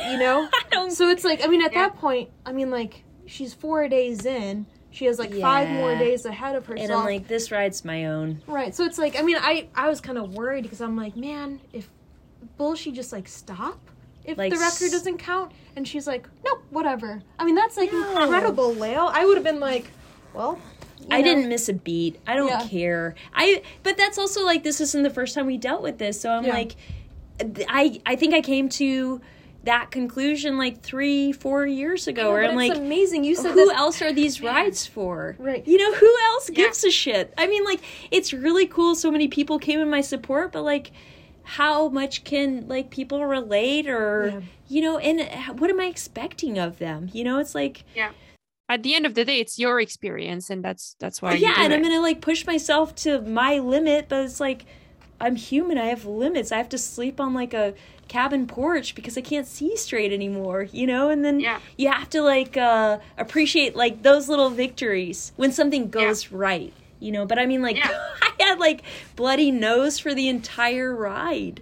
[0.10, 0.50] you know.
[0.90, 1.88] So it's like, I mean, at Yeah.
[1.88, 4.66] that point, I mean, like, she's four days in.
[4.92, 6.90] She has like five more days ahead of herself.
[6.90, 8.42] And I'm like, this ride's my own.
[8.48, 8.74] Right.
[8.76, 11.60] So it's like I mean I I was kind of worried because I'm like, man,
[11.74, 11.90] if
[12.58, 13.90] will she just like stop
[14.24, 15.52] if Like the record doesn't count?
[15.76, 17.22] And she's like, nope, whatever.
[17.40, 18.22] I mean that's like No.
[18.24, 19.10] incredible, Lael.
[19.14, 19.88] I would have been like,
[20.34, 20.60] well,
[21.12, 21.24] I know.
[21.36, 22.20] didn't miss a beat.
[22.28, 22.68] I don't Yeah.
[22.68, 23.16] care.
[23.34, 26.20] I but that's also like this isn't the first time we dealt with this.
[26.20, 26.54] So I'm Yeah.
[26.54, 26.76] like
[27.68, 29.22] I I think I came to
[29.66, 33.24] that conclusion like three, four years ago, where I'm it's like, amazing.
[33.24, 33.74] You said who this.
[33.76, 35.36] else are these rides for?
[35.40, 35.66] Right.
[35.68, 36.56] You know, who else Yeah.
[36.66, 37.34] gives a shit?
[37.36, 37.80] I mean, like,
[38.12, 38.94] it's really cool.
[38.94, 40.92] So many people came in my support, but like,
[41.42, 44.40] how much can like people relate or Yeah.
[44.68, 45.00] you know?
[45.00, 47.10] And uh, what am I expecting of them?
[47.12, 47.86] You know, it's like,
[48.68, 51.34] At the end of the day, it's your experience, and that's that's why.
[51.36, 51.76] yeah, and it.
[51.76, 54.66] I'm gonna like push myself to my limit, but it's like,
[55.22, 55.78] I'm human.
[55.78, 56.52] I have limits.
[56.52, 57.74] I have to sleep on like a
[58.08, 61.10] cabin porch because I can't see straight anymore, you know?
[61.10, 61.60] And then Yeah.
[61.78, 67.12] you have to like uh appreciate like those little victories when something goes right, you
[67.12, 67.26] know?
[67.26, 67.90] But I mean like Yeah.
[68.22, 68.82] I had like
[69.16, 71.62] bloody nose for the entire ride.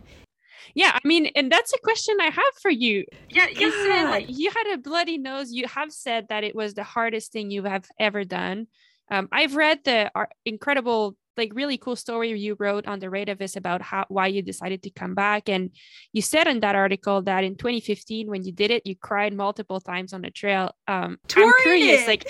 [0.76, 3.06] Yeah, I mean, and that's a question I have for you.
[3.30, 5.52] Yeah, you said like You had a bloody nose.
[5.52, 8.68] You have said that it was the hardest thing you have ever done.
[9.12, 10.10] Um, I've read the
[10.46, 14.82] incredible, like, really cool story you wrote on the Radavist about how why you decided
[14.84, 15.72] to come back, and
[16.12, 19.80] you said in that article that in 2015, when you did it, you cried multiple
[19.80, 20.74] times on the trail.
[20.88, 22.08] Um, I'm curious, it.
[22.08, 22.28] like.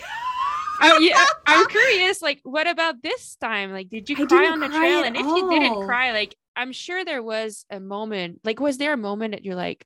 [0.81, 2.21] Oh yeah, I'm curious.
[2.21, 3.71] Like, what about this time?
[3.71, 5.03] Like, did you I cry on the cry trail?
[5.03, 8.41] And if you didn't cry, like, I'm sure there was a moment.
[8.43, 9.85] Like, was there a moment that you're like,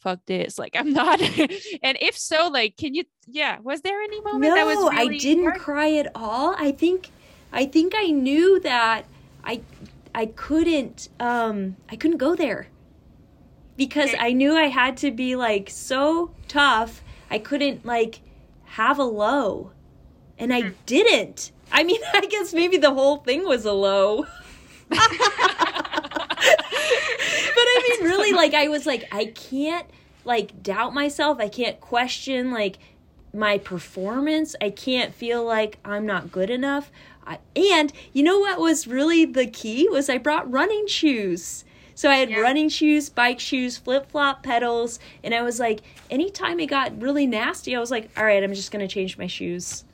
[0.00, 0.58] "Fuck this"?
[0.58, 1.20] Like, I'm not.
[1.82, 3.04] and if so, like, can you?
[3.26, 5.60] Yeah, was there any moment no, that was really I didn't hard?
[5.60, 6.54] cry at all.
[6.58, 7.10] I think
[7.52, 9.06] I think I knew that
[9.44, 9.62] I
[10.14, 12.68] I couldn't um I couldn't go there.
[13.76, 14.18] Because Okay.
[14.18, 17.02] I knew I had to be like so tough.
[17.30, 18.20] I couldn't like
[18.64, 19.72] have a low.
[20.38, 21.52] And I didn't.
[21.70, 24.26] I mean, I guess maybe the whole thing was a low.
[24.92, 25.08] But
[27.56, 29.86] I mean, really, like, I was like, I can't,
[30.24, 31.38] like, doubt myself.
[31.40, 32.78] I can't question, like,
[33.34, 34.54] my performance.
[34.60, 36.90] I can't feel like I'm not good enough.
[37.26, 41.64] I, and you know what was really the key was I brought running shoes.
[41.94, 42.40] So I had Yeah.
[42.40, 45.80] running shoes, bike shoes, flip flop pedals, and I was like,
[46.10, 49.26] anytime it got really nasty, I was like, all right, I'm just gonna change my
[49.28, 49.84] shoes.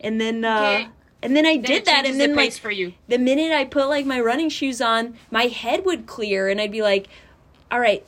[0.00, 0.88] And then, uh, Okay.
[1.22, 2.94] And then I then did that, and then the like for you.
[3.08, 6.72] the minute I put like my running shoes on, my head would clear and I'd
[6.72, 7.08] be like,
[7.70, 8.04] all right,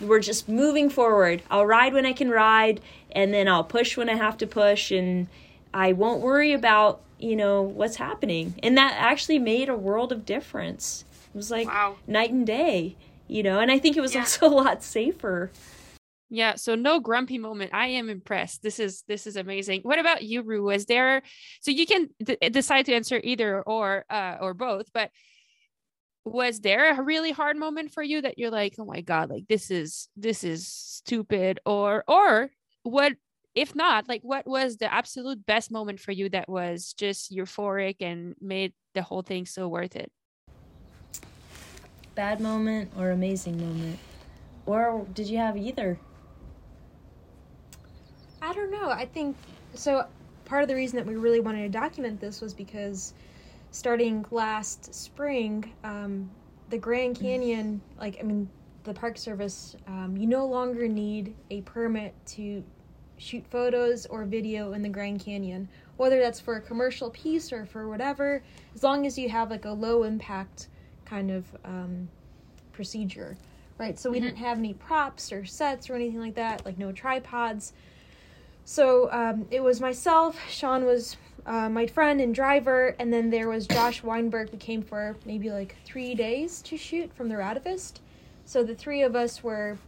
[0.00, 1.42] we're just moving forward.
[1.50, 2.80] I'll ride when I can ride
[3.12, 5.28] and then I'll push when I have to push and
[5.72, 8.54] I won't worry about, you know, what's happening.
[8.62, 11.04] And that actually made a world of difference.
[11.34, 11.96] It was like Wow.
[12.06, 12.96] night and day,
[13.28, 14.20] you know, and I think it was Yeah.
[14.20, 15.50] also a lot safer.
[16.28, 17.72] Yeah, so no grumpy moment.
[17.72, 18.62] I am impressed.
[18.62, 19.82] This is this is amazing.
[19.82, 20.62] What about you, Rue?
[20.62, 21.22] Was there
[21.60, 25.10] so you can d- decide to answer either or uh, or both, but
[26.24, 29.46] was there a really hard moment for you that you're like, "Oh my god, like
[29.48, 32.50] this is this is stupid," or or
[32.82, 33.12] what
[33.54, 37.96] if not, like what was the absolute best moment for you that was just euphoric
[38.00, 40.10] and made the whole thing so worth it?
[42.16, 43.98] Bad moment or amazing moment?
[44.66, 45.98] Or did you have either?
[48.46, 48.90] I don't know.
[48.90, 49.36] I think
[49.74, 50.06] so.
[50.44, 53.12] Part of the reason that we really wanted to document this was because
[53.72, 56.30] starting last spring, um,
[56.70, 58.48] the Grand Canyon, like, I mean,
[58.84, 62.62] the Park Service, um, you no longer need a permit to
[63.18, 67.66] shoot photos or video in the Grand Canyon, whether that's for a commercial piece or
[67.66, 68.44] for whatever,
[68.76, 70.68] as long as you have like a low impact
[71.04, 72.08] kind of um,
[72.72, 73.36] procedure,
[73.78, 73.98] right?
[73.98, 77.72] So we didn't have any props or sets or anything like that, like no tripods.
[78.68, 83.48] So um, it was myself, Sean was uh, my friend and driver, and then there
[83.48, 88.00] was Josh Weinberg who came for maybe like three days to shoot from the Radavist.
[88.44, 89.78] So the three of us were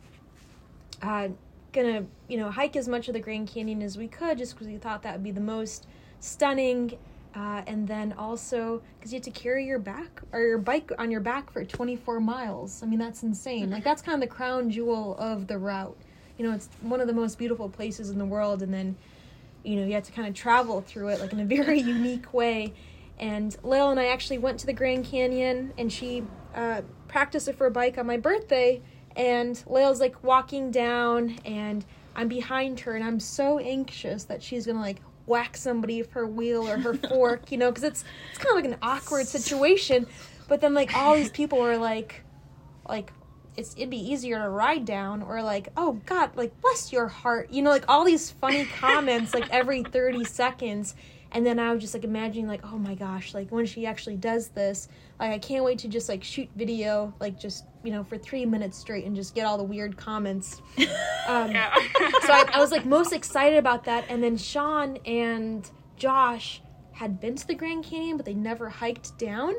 [1.02, 1.30] uh,
[1.72, 4.68] gonna, you know, hike as much of the Grand Canyon as we could, just because
[4.68, 5.88] we thought that would be the most
[6.20, 6.96] stunning.
[7.34, 11.10] Uh, and then also because you have to carry your back or your bike on
[11.10, 12.80] your back for 24 miles.
[12.80, 13.70] I mean, that's insane.
[13.70, 15.98] Like that's kind of the crown jewel of the route.
[16.38, 18.96] You know, it's one of the most beautiful places in the world, and then
[19.64, 22.32] you know you have to kind of travel through it like in a very unique
[22.32, 22.72] way.
[23.18, 26.22] And Lil and I actually went to the Grand Canyon, and she
[26.54, 28.80] uh, practiced it for a bike on my birthday.
[29.16, 31.84] And Lil's like walking down, and
[32.14, 36.26] I'm behind her, and I'm so anxious that she's gonna like whack somebody with her
[36.26, 40.06] wheel or her fork, you know, because it's it's kind of like an awkward situation.
[40.48, 42.22] But then like all these people were like,
[42.88, 43.12] like
[43.58, 47.50] it's it'd be easier to ride down or like oh god like bless your heart.
[47.50, 50.94] You know like all these funny comments like every 30 seconds.
[51.32, 54.16] And then i was just like imagining like oh my gosh like when she actually
[54.16, 54.88] does this
[55.20, 58.46] like i can't wait to just like shoot video like just you know for three
[58.46, 60.62] minutes straight and just get all the weird comments.
[61.28, 61.74] Um, Yeah.
[62.22, 64.06] so I, I was like most excited about that.
[64.08, 69.18] And then sean and josh had been to the grand canyon but they never hiked
[69.18, 69.52] down.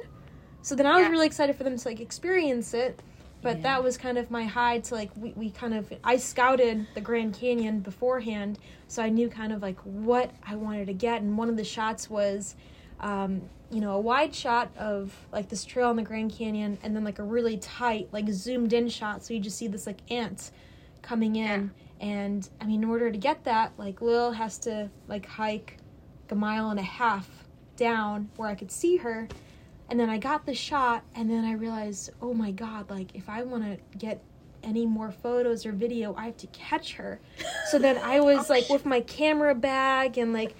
[0.64, 1.12] So then i was Yeah.
[1.12, 3.00] really excited for them to like experience it
[3.42, 3.64] but Yeah.
[3.64, 7.02] that was kind of my high to like we, we kind of I scouted the
[7.02, 11.22] Grand Canyon beforehand, so I knew kind of like what I wanted to get.
[11.22, 12.56] And one of the shots was,
[13.00, 16.96] um, you know, a wide shot of like this trail in the Grand Canyon, and
[16.96, 20.00] then like a really tight, like zoomed in shot, so you just see this like
[20.12, 20.52] ant
[21.02, 21.72] coming in.
[22.02, 25.78] And I mean, in order to get that, like Lil has to like hike
[26.24, 27.28] like a mile and a half
[27.76, 29.28] down where I could see her.
[29.90, 33.28] And then I got the shot, and then I realized, oh my god, like if
[33.28, 34.22] I want to get
[34.64, 37.20] any more photos or video, I have to catch her.
[37.72, 40.56] So then I was like with my camera bag and like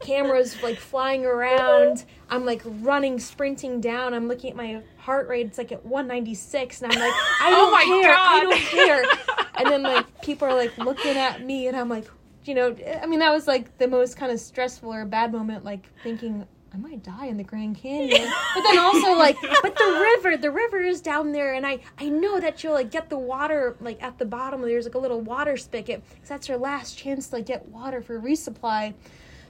[0.00, 2.04] cameras like flying around.
[2.28, 4.14] I'm like running, sprinting down.
[4.14, 5.46] I'm looking at my heart rate.
[5.46, 8.16] It's like at 196, and I'm like, I oh don't Oh care.
[8.16, 9.04] I don't care.
[9.60, 12.06] And then like people are like looking at me, and I'm like,
[12.46, 15.66] you know, I mean that was like the most kind of stressful or bad moment,
[15.66, 16.46] like thinking.
[16.72, 20.50] I might die in the Grand Canyon, but then also like, but the river, the
[20.52, 24.00] river is down there, and I, I know that you'll like get the water like
[24.02, 24.60] at the bottom.
[24.62, 28.00] There's like a little water spigot, 'cause that's your last chance to like, get water
[28.02, 28.94] for resupply.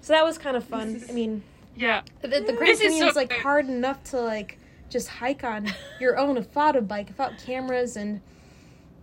[0.01, 1.03] So that was kind of fun.
[1.11, 1.43] I mean,
[1.77, 2.01] Yeah.
[2.23, 3.41] the, the Grand This is Canyon's so like good.
[3.41, 4.59] hard enough to like
[4.89, 8.21] just hike on your own without a bike, without cameras, and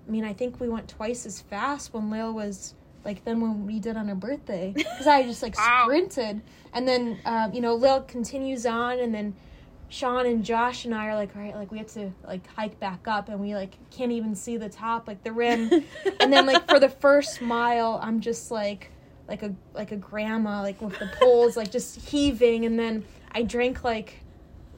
[0.07, 2.73] I mean, I think we went twice as fast when Lil was
[3.07, 6.41] like then when we did on her birthday because I just like sprinted,
[6.73, 9.33] and then um, you know Lil continues on, and then
[9.89, 12.79] Sean and Josh and I are like, all right, like we have to like hike
[12.81, 15.71] back up, and we like can't even see the top, like the rim,
[16.19, 18.91] and then like for the first mile, I'm just like
[19.29, 23.43] like a like a grandma, like with the poles like just heaving, and then I
[23.43, 24.21] drank like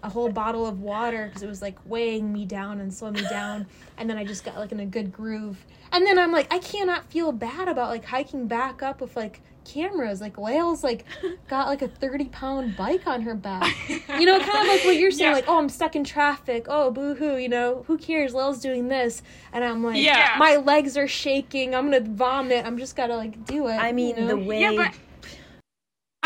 [0.04, 3.26] a whole bottle of water because it was like weighing me down and slowing me
[3.30, 6.52] down, and then I just got like in a good groove, and then I'm like
[6.54, 10.20] I cannot feel bad about like hiking back up with like cameras.
[10.22, 11.06] Like Lael's like
[11.47, 13.76] got like a 30 pound bike on her back.
[14.20, 15.36] You know kind of like what you're saying Yeah.
[15.36, 16.66] like oh i'm stuck in traffic.
[16.68, 17.84] Oh boo-hoo you know?
[17.88, 18.34] Who cares?
[18.34, 19.22] Lael's doing this.
[19.54, 20.36] And i'm like Yeah.
[20.39, 21.76] my legs are shaking.
[21.76, 22.66] I'm gonna vomit.
[22.66, 24.28] I'm just gotta like do it I mean, you know?
[24.30, 24.93] the way Yeah, but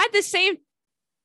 [0.06, 0.58] at the same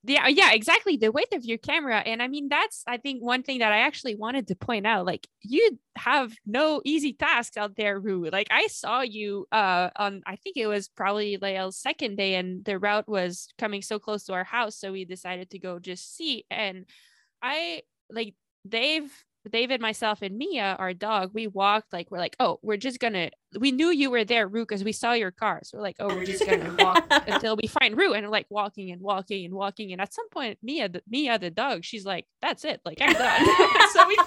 [0.05, 3.43] yeah yeah exactly the weight of your camera and i mean that's i think one
[3.43, 7.75] thing that i actually wanted to point out like you have no easy tasks out
[7.77, 8.29] there Rue.
[8.31, 12.65] like i saw you uh on i think it was probably Lael's second day and
[12.65, 16.17] the route was coming so close to our house so we decided to go just
[16.17, 16.87] see and
[17.43, 18.35] i like
[18.69, 19.13] dave
[19.49, 23.31] david myself and mia our dog we walked like we're like oh we're just gonna
[23.59, 26.09] we knew you were there rue because we saw your car so we're like oh
[26.09, 29.55] we're just gonna walk until we find Rue and we're like walking and walking and
[29.55, 29.93] walking.
[29.93, 32.81] And at some point, Mia, the, Mia, the dog, she's like, that's it.
[32.85, 33.49] Like I'm done.
[33.81, 34.19] and so we,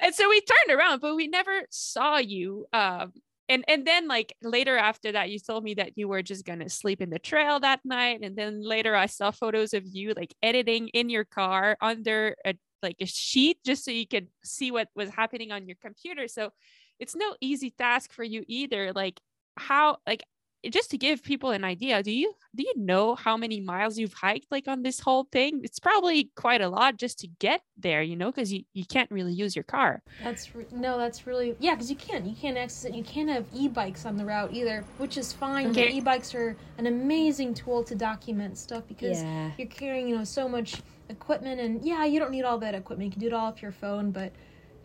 [0.00, 2.66] and so we turned around, but we never saw you.
[2.72, 3.12] Um,
[3.48, 6.60] and, and then like later after that, you told me that you were just going
[6.60, 8.20] to sleep in the trail that night.
[8.22, 12.54] And then later I saw photos of you like editing in your car under a,
[12.82, 16.28] like a sheet just so you could see what was happening on your computer.
[16.28, 16.50] So
[16.98, 18.92] it's no easy task for you either.
[18.92, 19.20] Like
[19.56, 20.22] how, like,
[20.70, 24.12] just to give people an idea do you do you know how many miles you've
[24.12, 28.02] hiked like on this whole thing it's probably quite a lot just to get there
[28.02, 31.56] you know because you, you can't really use your car That's re- no, that's really
[31.60, 32.94] yeah, because you can't you can't access it.
[32.94, 35.72] You can't have e-bikes on the route either, which is fine.
[35.72, 39.52] but E-bikes are an amazing tool to document stuff because Yeah.
[39.56, 43.08] you're carrying you know so much equipment, and yeah, you don't need all that equipment.
[43.08, 44.32] You can do it all off your phone, but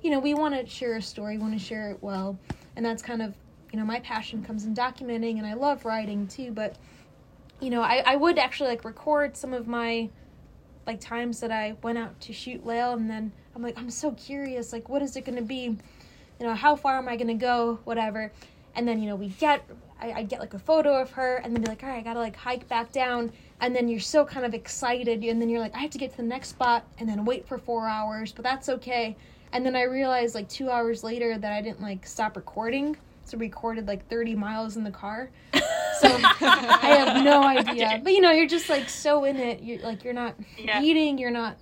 [0.01, 2.37] you know we want to share a story, we want to share it well,
[2.75, 3.35] and that's kind of
[3.71, 6.77] you know my passion comes in documenting, and I love writing too, but
[7.61, 10.09] you know I I would actually like record some of my
[10.85, 14.11] like times that I went out to shoot Lael, and then I'm like, I'm so
[14.11, 15.77] curious, like, what is it gonna be?
[16.39, 17.79] You know, how far am I gonna go?
[17.85, 18.31] Whatever.
[18.75, 19.67] And then you know we get,
[19.99, 22.01] I, I get like a photo of her, and then be like, all right, I
[22.01, 25.59] gotta like hike back down, and then you're so kind of excited, and then you're
[25.61, 28.31] like, I have to get to the next spot, and then wait for four hours,
[28.31, 29.15] but that's okay.
[29.53, 33.37] And then I realized like two hours later that I didn't like stop recording, so
[33.37, 35.29] recorded like 30 miles in the car.
[36.01, 38.01] So I have no idea.
[38.03, 39.63] But you know, you're just like so in it.
[39.63, 40.81] You're like you're not Yeah.
[40.81, 41.17] eating.
[41.17, 41.55] You're not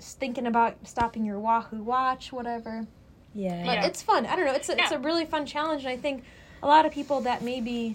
[0.00, 2.86] thinking about stopping your Wahoo watch, whatever.
[3.34, 3.66] Yeah.
[3.66, 3.86] But Yeah.
[3.88, 4.24] it's fun.
[4.24, 4.54] I don't know.
[4.54, 6.24] It's a, it's a really fun challenge, and I think
[6.62, 7.94] a lot of people that maybe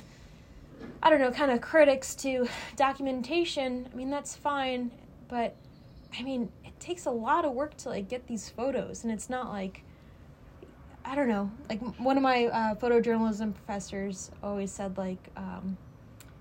[1.01, 3.89] I don't know, kind of critics to documentation.
[3.91, 4.91] I mean, that's fine,
[5.27, 5.55] but
[6.17, 9.29] I mean, it takes a lot of work to like get these photos, and it's
[9.29, 9.83] not like
[11.05, 11.51] I don't know.
[11.69, 15.77] Like one of my uh, photojournalism professors always said, like, um,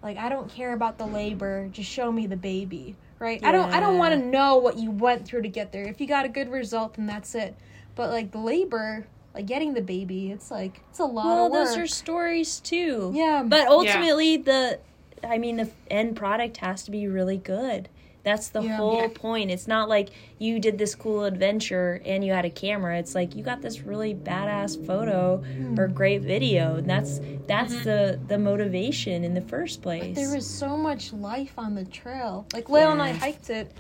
[0.03, 3.45] like I don't care about the labor, just show me the baby, right?
[3.45, 5.85] I don't I don't want to know what you went through to get there.
[5.85, 7.57] If you got a good result, then that's it.
[7.95, 11.53] But like the labor, like getting the baby, it's like it's a lot well, of
[11.53, 11.53] work.
[11.53, 13.13] Well those are stories too.
[13.15, 14.79] yeah, But ultimately, the
[15.25, 17.89] I mean, the end product has to be really good.
[18.25, 18.77] That's the Yeah.
[18.77, 19.09] whole Yeah.
[19.09, 19.51] point.
[19.51, 22.99] It's not like you did this cool adventure and you had a camera.
[22.99, 25.79] It's like you got this really badass photo hmm.
[25.79, 26.77] or great video.
[26.77, 27.85] And that's that's mm-hmm.
[27.85, 30.15] the the motivation in the first place.
[30.15, 32.47] There was so much life on the trail.
[32.53, 33.73] Like Lil and I hiked it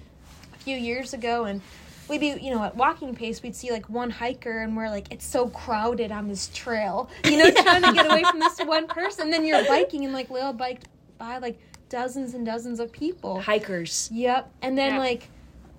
[0.54, 1.60] a few years ago, and
[2.12, 5.10] we'd be, you know, at walking pace, we'd see like one hiker, and we're like,
[5.10, 8.86] it's so crowded on this trail, you know, trying to get away from this one
[8.86, 9.30] person.
[9.30, 10.84] Then you're biking, and like Lil biked
[11.18, 11.58] by like
[11.88, 13.40] dozens and dozens of people.
[13.40, 14.08] hikers.
[14.12, 14.50] Yep.
[14.62, 14.98] And then Yeah.
[14.98, 15.28] like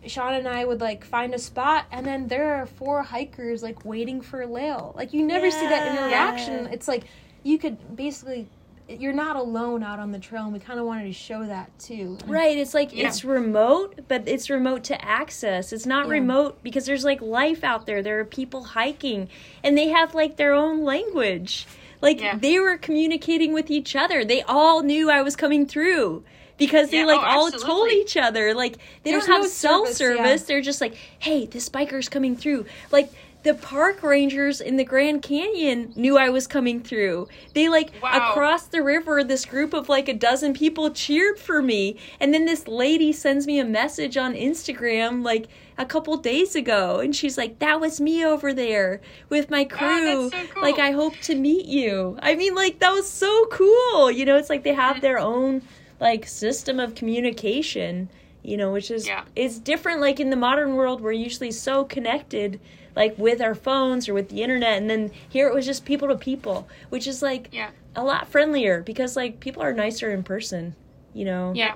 [0.06, 3.84] Sean and I would like find a spot and then there are four hikers like
[3.86, 4.94] waiting for Lil.
[4.96, 5.92] Like you never see that Yeah.
[6.08, 6.68] interaction.
[6.68, 7.06] It's like
[7.44, 8.48] you could basically
[8.90, 11.78] you're not alone out on the trail and we kind of wanted to show that
[11.80, 12.18] too.
[12.28, 13.08] Right, it's like Yeah.
[13.08, 15.72] it's remote, but it's remote to access.
[15.72, 16.14] It's not Yeah.
[16.14, 18.02] remote because there's like life out there.
[18.02, 19.30] There are people hiking
[19.64, 21.66] and they have like their own language.
[22.02, 22.38] Like Yeah.
[22.38, 24.26] they were communicating with each other.
[24.26, 26.24] They all knew I was coming through
[26.58, 28.54] because they like oh, all told each other.
[28.54, 30.44] Like they There's don't have no cell service, service.
[30.44, 33.10] They're just like, "Hey, this biker's coming through." Like
[33.44, 37.28] the park rangers in the Grand Canyon knew I was coming through.
[37.54, 38.32] They like Wow.
[38.32, 41.98] across the river, this group of like a dozen people cheered for me.
[42.20, 47.00] And then this lady sends me a message on Instagram like a couple days ago.
[47.00, 49.88] And she's like, that was me over there with my crew.
[49.90, 50.64] Oh, that's so cool.
[50.64, 52.18] Like, I hope to meet you.
[52.22, 54.10] I mean, like, that was so cool.
[54.12, 55.62] You know, it's like they have their own
[56.00, 58.10] like system of communication.
[58.46, 59.24] You know, which is Yeah.
[59.38, 60.02] is different.
[60.02, 62.60] Like in the modern world, we're usually so connected,
[62.96, 66.08] like with our phones or with the internet, and then here it was just people
[66.10, 67.72] to people, which is like Yeah.
[67.96, 70.76] a lot friendlier because like people are nicer in person,
[71.14, 71.54] you know.
[71.56, 71.76] Yeah.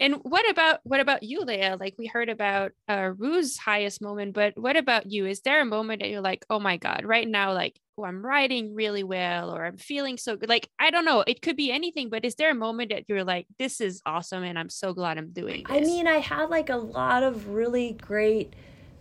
[0.00, 1.76] And what about what about you, Leah?
[1.78, 5.24] Like we heard about uh Rue's highest moment, but what about you?
[5.24, 8.26] Is there a moment that you're like, oh my god, right now, like, oh, I'm
[8.26, 10.48] writing really well, or I'm feeling so good?
[10.48, 13.22] Like, I don't know, it could be anything, but is there a moment that you're
[13.22, 15.76] like, this is awesome, and I'm so glad I'm doing this?
[15.76, 18.52] I mean, I had like a lot of really great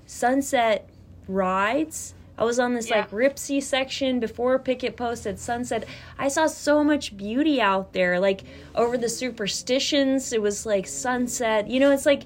[0.05, 0.89] sunset
[1.27, 2.13] rides.
[2.37, 3.01] I was on this Yeah.
[3.01, 5.85] like Ripsey section before Picket Post at sunset.
[6.17, 8.41] I saw so much beauty out there, like
[8.73, 10.33] over the superstitions.
[10.33, 11.69] It was like sunset.
[11.69, 12.23] You know, it's like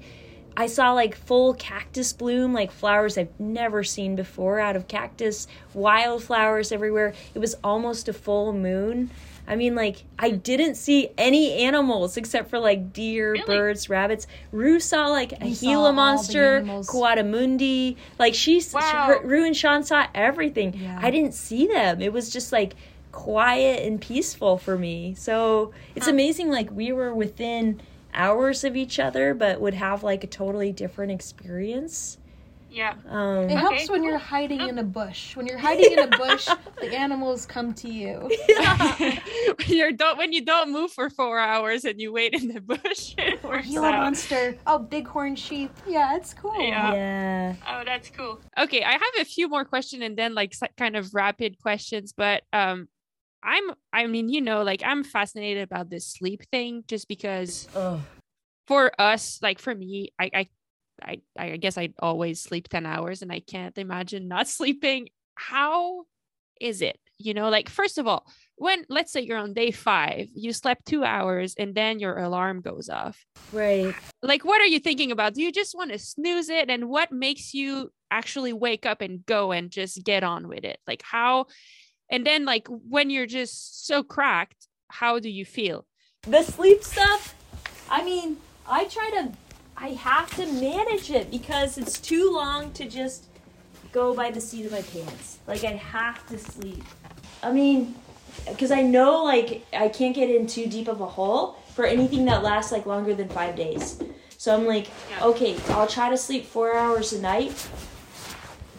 [0.56, 5.46] I saw like full cactus bloom, like flowers I've never seen before out of cactus,
[5.74, 7.14] wildflowers everywhere.
[7.36, 9.10] It was almost a full moon.
[9.48, 13.46] I mean, like, I didn't see any animals except for like deer, Really?
[13.46, 14.28] birds, rabbits.
[14.52, 16.88] Rue saw like a You Gila monster, animals.
[18.20, 19.06] Like, she, Wow.
[19.08, 20.74] her, Rue and Sean saw everything.
[20.74, 21.00] Yeah.
[21.02, 22.02] I didn't see them.
[22.02, 22.76] It was just like
[23.14, 25.16] quiet and peaceful for me.
[25.18, 26.12] So it's Huh.
[26.12, 26.50] amazing.
[26.52, 27.80] Like, we were within
[28.14, 32.18] hours of each other, but would have like a totally different experience.
[32.78, 32.94] Yeah.
[33.10, 34.10] Um, It helps when cool.
[34.10, 35.36] you're hiding in a bush.
[35.36, 36.46] When you're hiding in a bush,
[36.82, 38.30] the animals come to you.
[39.58, 42.62] when you don't when you don't move for four hours and you wait in the
[42.62, 44.00] bush, it works Gila out.
[44.04, 44.58] monster.
[44.68, 45.72] Oh, bighorn sheep.
[45.88, 46.54] Yeah, it's cool.
[46.62, 46.94] Yeah.
[46.94, 47.56] yeah.
[47.68, 48.40] Oh, that's cool.
[48.60, 52.44] okay i have a few more questions and then like kind of rapid questions but
[52.54, 52.88] um
[53.44, 58.02] i'm i mean you know like i'm fascinated about this sleep thing just because Oh.
[58.68, 60.44] for us like for me i i
[61.04, 65.10] i, I guess i always sleep 10 hours and i can't imagine not sleeping.
[65.36, 66.06] How
[66.60, 66.98] is it?
[67.20, 70.86] You know like first of all when let's say you're on day five you slept
[70.86, 73.26] two hours and then your alarm goes off.
[73.52, 73.96] Right.
[74.22, 75.34] like what are you thinking about?
[75.34, 76.70] Do you just want to snooze it?
[76.70, 80.80] And what makes you actually wake up and go and just get on with it?
[80.88, 81.48] Like how
[82.10, 85.86] and then like when you're just so cracked how do you feel?
[86.24, 87.36] The sleep stuff
[87.90, 88.38] i mean
[88.68, 89.32] i try to
[89.78, 93.26] i have to manage it because it's too long to just
[93.92, 95.40] go by the seat of my pants.
[95.48, 96.84] Like i have to sleep.
[97.42, 97.96] I mean
[98.48, 102.26] because i know like i can't get in too deep of a hole for anything
[102.26, 104.00] that lasts like longer than five days.
[104.38, 104.88] So i'm like
[105.22, 107.70] okay i'll try to sleep four hours a night.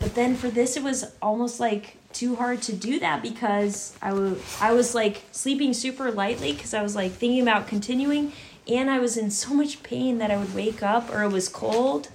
[0.00, 4.72] But then for this it was almost like too hard to do that because I
[4.72, 8.32] was like sleeping super lightly because I was like thinking about continuing
[8.68, 11.48] and I was in so much pain that I would wake up or it was
[11.48, 12.08] cold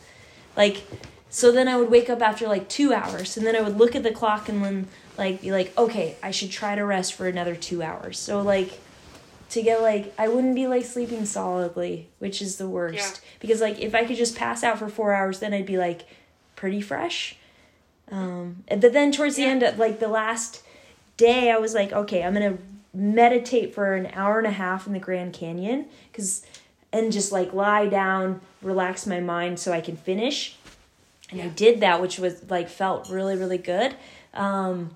[0.56, 0.84] like
[1.30, 3.96] so then I would wake up after like 2 hours and then I would look
[3.96, 4.88] at the clock and then
[5.18, 8.80] like be like okay I should try to rest for another 2 hours so like
[9.50, 13.22] to get like I wouldn't be like sleeping solidly, which is the worst.
[13.22, 13.30] Yeah.
[13.40, 16.08] Because like if I could just pass out for four hours, then I'd be like
[16.56, 17.36] pretty fresh.
[18.12, 19.50] Um, but then towards the Yeah.
[19.50, 20.64] end, of, like the last
[21.18, 22.58] day, I was like, okay, I'm gonna
[22.94, 26.46] meditate for an hour and a half in the Grand Canyon, cause
[26.92, 30.58] and just like lie down, relax my mind so I can finish.
[31.32, 33.96] And I did that, which was like felt really really good.
[34.34, 34.96] Um,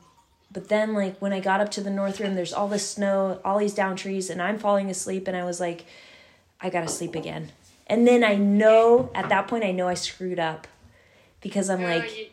[0.51, 3.39] but then, like, when I got up to the North Rim, there's all this snow,
[3.43, 5.85] all these down trees, and I'm falling asleep, and I was like,
[6.61, 7.51] I gotta sleep again.
[7.85, 10.67] And then I know at that point I know I screwed up
[11.41, 12.27] because I'm like you,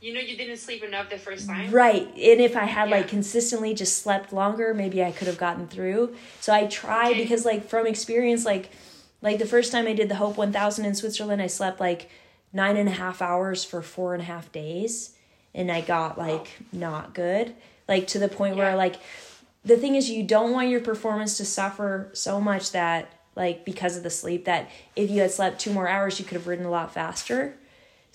[0.00, 1.70] you know you didn't sleep enough the first time.
[1.70, 2.06] Right.
[2.08, 6.14] And if I had like consistently just slept longer, maybe I could have gotten through.
[6.40, 7.22] So I tried Okay.
[7.22, 8.70] because like from experience, like
[9.22, 12.10] like the first time I did the Hope 1000 in Switzerland, I slept like
[12.52, 15.14] nine and a half hours for four and a half days.
[15.54, 17.54] And I got like not good.
[17.88, 18.96] Like to the point where like
[19.64, 23.96] the thing is you don't want your performance to suffer so much that like because
[23.96, 26.66] of the sleep that if you had slept two more hours you could have ridden
[26.66, 27.56] a lot faster.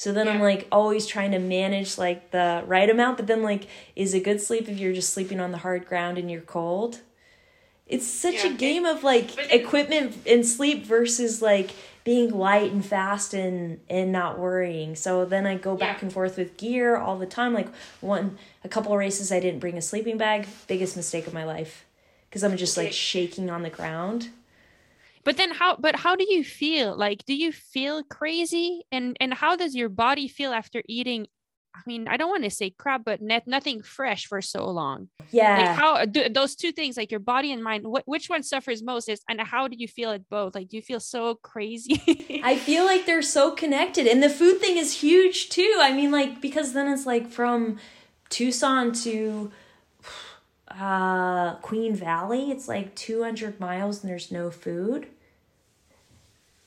[0.01, 3.67] So then I'm like always trying to manage like the right amount, but then like
[3.95, 7.01] is it good sleep if you're just sleeping on the hard ground and you're cold?
[7.85, 11.69] It's such a game of like then- equipment and sleep versus like
[12.03, 14.95] being light and fast and and not worrying.
[14.95, 16.05] So then I go back Yeah.
[16.05, 17.53] and forth with gear all the time.
[17.53, 17.67] Like
[17.99, 21.43] one a couple of races I didn't bring a sleeping bag, biggest mistake of my
[21.43, 21.85] life.
[22.31, 24.29] Cuz I'm just like shaking on the ground.
[25.24, 26.97] But then how but how do you feel?
[26.97, 28.84] Like do you feel crazy?
[28.91, 31.28] And and how does your body feel after eating
[31.74, 35.07] I mean, I don't want to say crap, but net, nothing fresh for so long.
[35.32, 35.57] Yeah.
[35.57, 38.84] Like how do those two things, like your body and mind, wh- which one suffers
[38.84, 40.53] most is, and how do you feel at both?
[40.53, 42.41] Like, do you feel so crazy?
[42.43, 44.05] I feel like they're so connected.
[44.05, 45.78] And the food thing is huge too.
[45.80, 47.80] I mean, like, because then it's like from
[48.30, 49.51] Tucson to
[50.80, 55.07] uh, Queen Valley, it's like 200 miles and there's no food.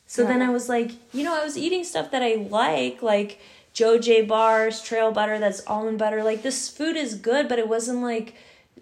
[0.07, 3.41] So then I was like, you know, I was eating stuff that I like, like
[3.73, 6.23] Joe J bars, trail butter, that's almond butter.
[6.23, 8.35] Like, this food is good, but it wasn't like,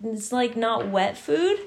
[0.04, 1.60] it's like not wet food.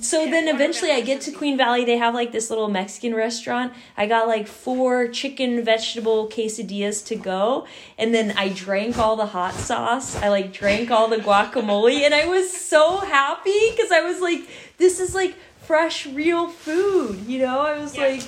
[0.00, 1.84] So then eventually I get to Queen Valley.
[1.84, 3.74] They have like this little Mexican restaurant.
[3.98, 7.66] I got like four chicken vegetable quesadillas to go.
[7.98, 10.16] And then I drank all the hot sauce.
[10.16, 12.00] I like drank all the guacamole.
[12.00, 17.26] And I was so happy because I was like, this is like fresh, real food.
[17.26, 18.04] You know, I was Yeah.
[18.08, 18.22] like,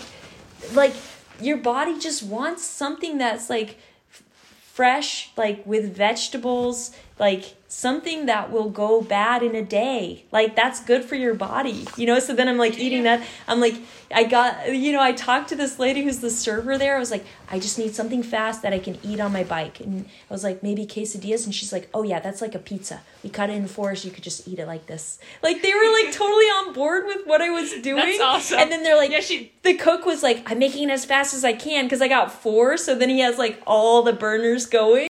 [0.75, 0.93] like
[1.41, 3.79] your body just wants something that's like
[4.13, 4.23] f-
[4.75, 10.25] fresh, like with vegetables, like something that will go bad in a day.
[10.33, 12.19] Like that's good for your body, you know?
[12.21, 13.23] So then I'm like eating that.
[13.47, 13.75] I'm like,
[14.15, 16.97] I got, you know, I talked to this lady who's the server there.
[16.97, 19.81] I was like, I just need something fast that I can eat on my bike.
[19.81, 21.45] And I was like, maybe quesadillas.
[21.45, 23.03] And she's like, oh yeah, that's like a pizza.
[23.23, 25.19] We cut it in four so you could just eat it like this.
[25.43, 27.97] Like they were like totally on board with what I was doing.
[27.97, 28.59] That's awesome.
[28.59, 31.35] And then they're like, Yeah, she- the cook was like, I'm making it as fast
[31.35, 32.79] as I can because I got four.
[32.79, 35.09] So then he has like all the burners going.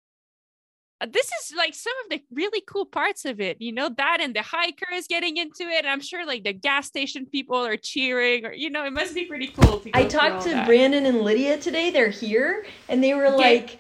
[1.00, 4.18] Uh, this is like some of the really cool parts of it, you know, that
[4.20, 5.78] and the hikers getting into it.
[5.84, 9.14] And I'm sure like the gas station people are cheering, or you know, it must
[9.14, 9.80] be pretty cool.
[9.80, 10.66] To I talked to that.
[10.66, 11.90] Brandon and Lydia today.
[11.90, 12.64] They're here.
[12.88, 13.36] And they were Okay.
[13.36, 13.78] like,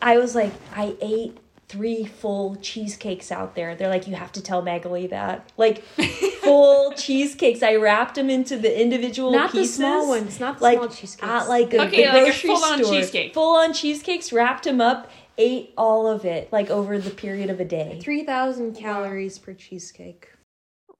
[0.00, 1.38] I was like, I ate
[1.68, 3.74] three full cheesecakes out there.
[3.76, 5.50] They're like, you have to tell Maghalie that.
[5.56, 5.82] Like,
[6.42, 7.62] full cheesecakes.
[7.62, 11.22] I wrapped them into the individual Not the small ones, not the like small cheesecakes.
[11.22, 12.92] At like a, Okay, the like a grocery full-on store.
[12.94, 13.32] cheesecake.
[13.32, 17.60] Full on cheesecakes, wrapped them up, ate all of it, like over the period of
[17.60, 17.98] a day.
[18.02, 20.30] 3,000 calories per cheesecake.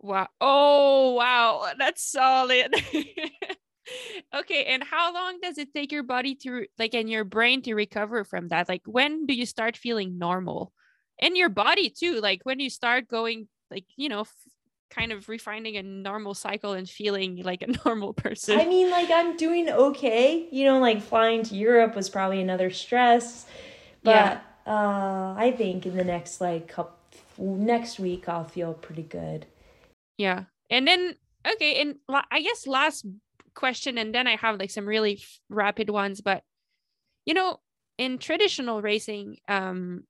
[0.01, 0.29] Wow.
[0.41, 1.73] Oh, wow.
[1.79, 2.75] That's solid.
[4.35, 4.65] okay.
[4.65, 8.25] And how long does it take your body to, like, and your brain to recover
[8.25, 8.69] from that?
[8.69, 10.73] Like, when do you start feeling normal?
[11.21, 12.21] And your body, too.
[12.21, 14.35] Like, when you start going, like, you know, f-
[14.93, 18.59] kind of refining a normal cycle and feeling like a normal person.
[18.61, 20.49] I mean, like I'm doing okay.
[20.51, 23.47] You know, like flying to Europe was probably another stress,
[24.03, 24.41] but Yeah.
[24.67, 26.99] uh, I think in the next like couple,
[27.39, 29.47] next week I'll feel pretty good.
[30.19, 30.45] Yeah.
[30.71, 31.15] And then,
[31.47, 31.81] okay.
[31.81, 33.07] And la- I guess last
[33.55, 36.21] question, and then I have like some really f- rapid ones.
[36.21, 36.43] But,
[37.27, 37.61] you know,
[37.99, 40.05] in traditional racing, um,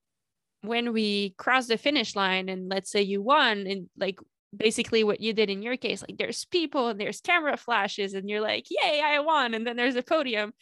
[0.62, 4.20] when we cross the finish line and let's say you won, and like
[4.54, 8.28] basically what you did in your case, like there's people and there's camera flashes, and
[8.28, 9.54] you're like, yay, I won.
[9.54, 10.52] And then there's a podium.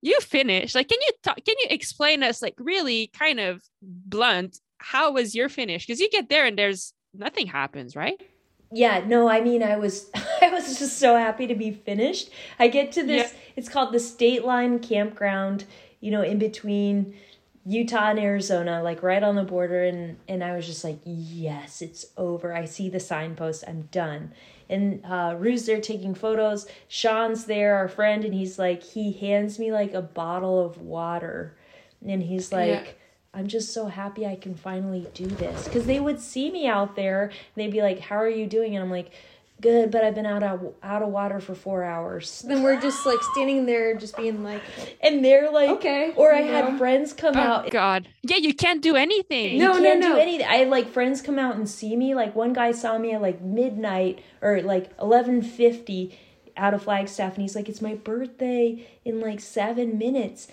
[0.00, 0.74] You finish.
[0.74, 5.34] Like, can you talk, can you explain us, like, really kind of blunt, how was
[5.34, 5.86] your finish?
[5.86, 8.20] Because you get there and there's nothing happens, right?
[8.70, 10.10] Yeah, no, I mean, I was
[10.42, 12.30] I was just so happy to be finished.
[12.58, 13.34] I get to this.
[13.56, 15.64] It's called the State Line Campground.
[16.00, 17.14] You know, in between
[17.64, 21.82] Utah and Arizona, like right on the border, and and I was just like, yes,
[21.82, 22.54] it's over.
[22.54, 23.64] I see the signpost.
[23.66, 24.32] I'm done.
[24.68, 26.66] And uh, Rue's there taking photos.
[26.88, 31.56] Sean's there, our friend, and he's like, he hands me like a bottle of water,
[32.06, 32.68] and he's like.
[32.68, 32.92] Yeah.
[33.34, 35.64] I'm just so happy I can finally do this.
[35.64, 38.74] Because they would see me out there and they'd be like, How are you doing?
[38.74, 39.12] And I'm like,
[39.60, 42.44] Good, but I've been out of, out of water for four hours.
[42.48, 44.62] Then we're just like standing there, just being like,
[45.00, 47.70] And they're like, Okay, Or I you had friends come Oh out.
[47.70, 48.08] God.
[48.22, 49.58] Yeah, you can't do anything.
[49.58, 50.14] No, no, can't no.
[50.14, 50.46] do anything.
[50.46, 52.14] I had like friends come out and see me.
[52.14, 56.16] Like one guy saw me at like midnight or like eleven fifty
[56.56, 60.48] out of Flagstaff and he's like, It's my birthday in like seven minutes.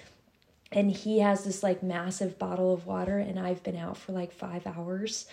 [0.71, 4.33] And he has this like massive bottle of water, and I've been out for like
[4.33, 5.25] five hours.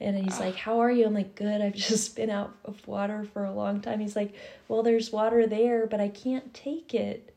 [0.00, 1.06] And he's like, How are you?
[1.06, 1.60] I'm like, Good.
[1.60, 4.00] I've just been out of water for a long time.
[4.00, 4.34] He's like,
[4.68, 7.34] Well, there's water there, but I can't take it.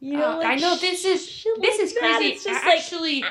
[0.00, 2.16] You know, Uh, like I know this is this like is that.
[2.18, 2.34] crazy.
[2.34, 3.24] It's just I like, Actually,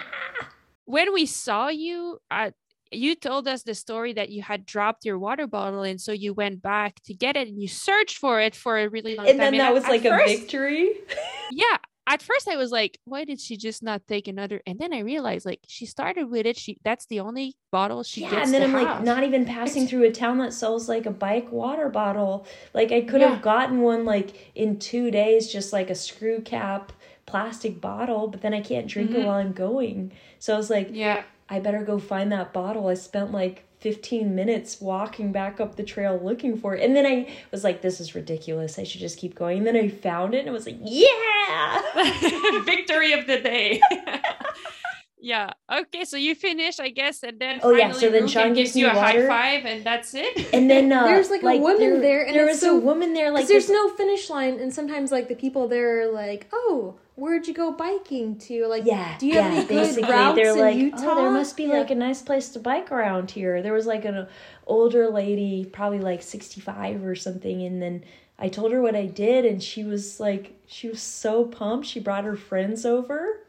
[0.85, 2.51] when we saw you, uh,
[2.91, 6.33] you told us the story that you had dropped your water bottle, and so you
[6.33, 9.31] went back to get it, and you searched for it for a really long time.
[9.33, 9.51] and time.
[9.53, 10.93] then that at- was at like a first- victory.
[11.51, 11.77] yeah
[12.09, 14.99] at first i was like why did she just not take another and then i
[14.99, 18.63] realized like she started with it she that's the only bottle she yeah, and then
[18.63, 22.47] I'm like not even passing through a town that sells like a bike water bottle.
[22.73, 23.29] Like I could Yeah.
[23.35, 26.91] have gotten one like in two days, just like a screw cap
[27.27, 29.25] plastic bottle, but then I can't drink it Mhm.
[29.25, 30.11] while I'm going.
[30.39, 32.87] So I was like, yeah I better go find that bottle.
[32.87, 36.83] I spent like 15 minutes walking back up the trail looking for it.
[36.83, 38.77] And then I was like, this is ridiculous.
[38.77, 39.59] I should just keep going.
[39.59, 41.81] And then I found it and I was like, yeah.
[42.65, 43.81] victory of the day
[45.21, 48.53] yeah okay so you finish i guess and then Oh, yeah, so then Ruken Sean
[48.53, 51.57] gives you me a high five and that's it And then uh, There's, like, a
[51.57, 54.59] woman there, and there was so- a woman there, like Like there's no finish line,
[54.59, 58.85] and sometimes like the people there are like, "Oh, where'd you go biking to?" Like,
[58.85, 60.97] Yeah, do you yeah, have any good basically routes they're in like, Utah?
[61.11, 61.79] oh, there must be Yeah.
[61.79, 63.61] like a nice place to bike around here.
[63.61, 64.27] There was like an
[64.67, 68.03] older lady, probably like sixty five or something, and then
[68.37, 71.87] I told her what I did, and she was like, she was so pumped.
[71.87, 73.39] She brought her friends over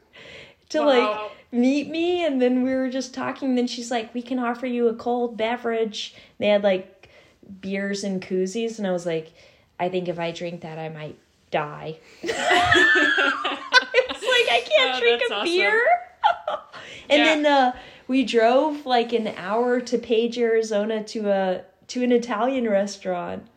[0.69, 0.85] to Wow.
[0.85, 3.55] like meet me, and then we were just talking.
[3.55, 6.13] Then she's like, we can offer you a cold beverage.
[6.39, 7.09] They had like
[7.61, 9.31] beers and koozies, and I was like,
[9.79, 11.17] I think if I drink that, I might
[11.51, 11.99] die.
[12.23, 12.39] it's like
[14.51, 15.45] I can't Oh, drink a awesome.
[15.45, 15.83] beer.
[17.09, 17.25] and Yeah.
[17.25, 17.71] then uh,
[18.07, 23.47] we drove like an hour to Page, Arizona, to a to an Italian restaurant.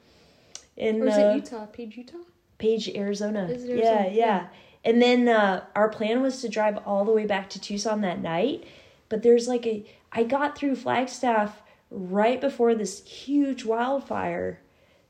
[0.77, 1.67] In Or is uh, it Utah?
[1.67, 2.17] Page, Utah?
[2.59, 3.49] Page, Arizona.
[3.49, 4.05] It Yeah, Arizona?
[4.09, 4.13] yeah.
[4.13, 4.47] Yeah.
[4.85, 8.21] And then uh, our plan was to drive all the way back to Tucson that
[8.21, 8.65] night,
[9.09, 14.61] but there's like a I got through Flagstaff right before this huge wildfire.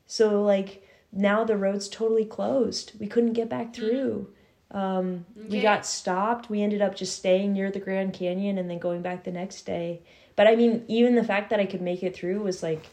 [0.07, 0.84] So like
[1.15, 2.93] now the road's totally closed.
[2.99, 4.29] We couldn't get back through.
[4.71, 6.51] Um, We got stopped.
[6.51, 9.63] We ended up just staying near the Grand Canyon and then going back the next
[9.63, 10.03] day.
[10.37, 12.85] But I mean, even the fact that I could make it through was like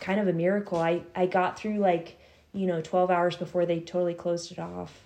[0.00, 0.78] kind of a miracle.
[0.78, 2.18] I I got through like,
[2.52, 5.00] you know, 12 hours before they totally closed it off.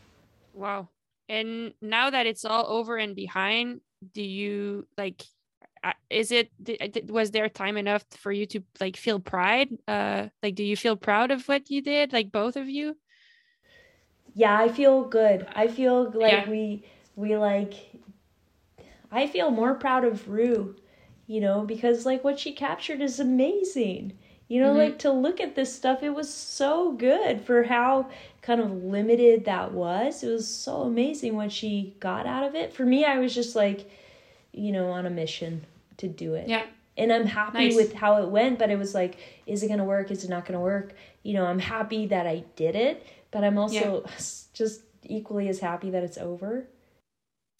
[0.54, 0.88] wow
[1.28, 3.80] and now that it's all over and behind
[4.12, 5.22] do you like
[6.10, 6.78] is it di-
[7.08, 10.96] was there time enough for you to like feel pride uh like do you feel
[10.96, 12.96] proud of what you did like both of you
[14.34, 15.46] Yeah, I feel good.
[15.54, 16.46] I feel like Yeah.
[16.46, 16.84] we
[17.16, 17.74] we like
[19.12, 20.74] I feel more proud of Rue,
[21.28, 24.18] you know, because like what she captured is amazing.
[24.48, 24.74] You know, Mhm.
[24.74, 28.08] like to look at this stuff, it was so good for how
[28.42, 30.22] kind of limited that was.
[30.22, 32.72] It was so amazing what she got out of it.
[32.72, 33.88] For me, I was just like,
[34.52, 35.66] you know, on a mission
[35.98, 36.48] to do it.
[36.48, 36.64] yeah
[36.96, 37.76] And I'm happy Nice.
[37.76, 40.10] with how it went, but it was like, is it going to work?
[40.10, 40.94] Is it not going to work?
[41.22, 44.04] You know, I'm happy that I did it, but I'm also
[44.52, 46.68] just equally as happy that it's over.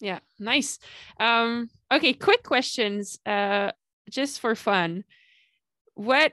[0.01, 0.79] Yeah, nice.
[1.21, 3.71] Um, okay, quick questions, uh,
[4.11, 5.05] just for fun.
[5.95, 6.33] What?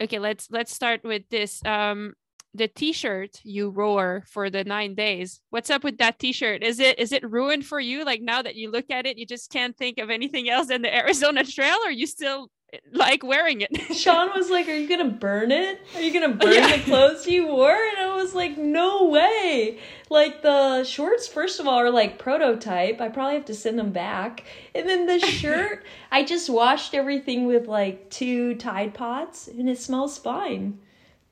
[0.00, 1.64] Okay, let's let's start with this.
[1.64, 2.14] Um,
[2.56, 5.40] the T-shirt you wore for the nine days.
[5.50, 6.62] What's up with that T-shirt?
[6.62, 8.04] Is it is it ruined for you?
[8.04, 10.82] Like now that you look at it, you just can't think of anything else than
[10.82, 13.76] the Arizona Trail, or you still eh, like wearing it?
[13.94, 15.80] Sean was like, Are you going to burn it?
[15.94, 16.76] Are you going to burn Yeah.
[16.76, 17.74] the clothes you wore?
[17.74, 19.78] And I was like, No way.
[20.08, 23.00] Like, the shorts, first of all, are like prototype.
[23.00, 24.44] I probably have to send them back.
[24.74, 29.78] And then the shirt, I just washed everything with like two Tide Pods and it
[29.78, 30.78] smells fine.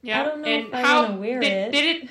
[0.05, 0.25] Yeah.
[0.25, 1.73] don't know and if I how wanna wear did, it.
[1.73, 2.11] did it?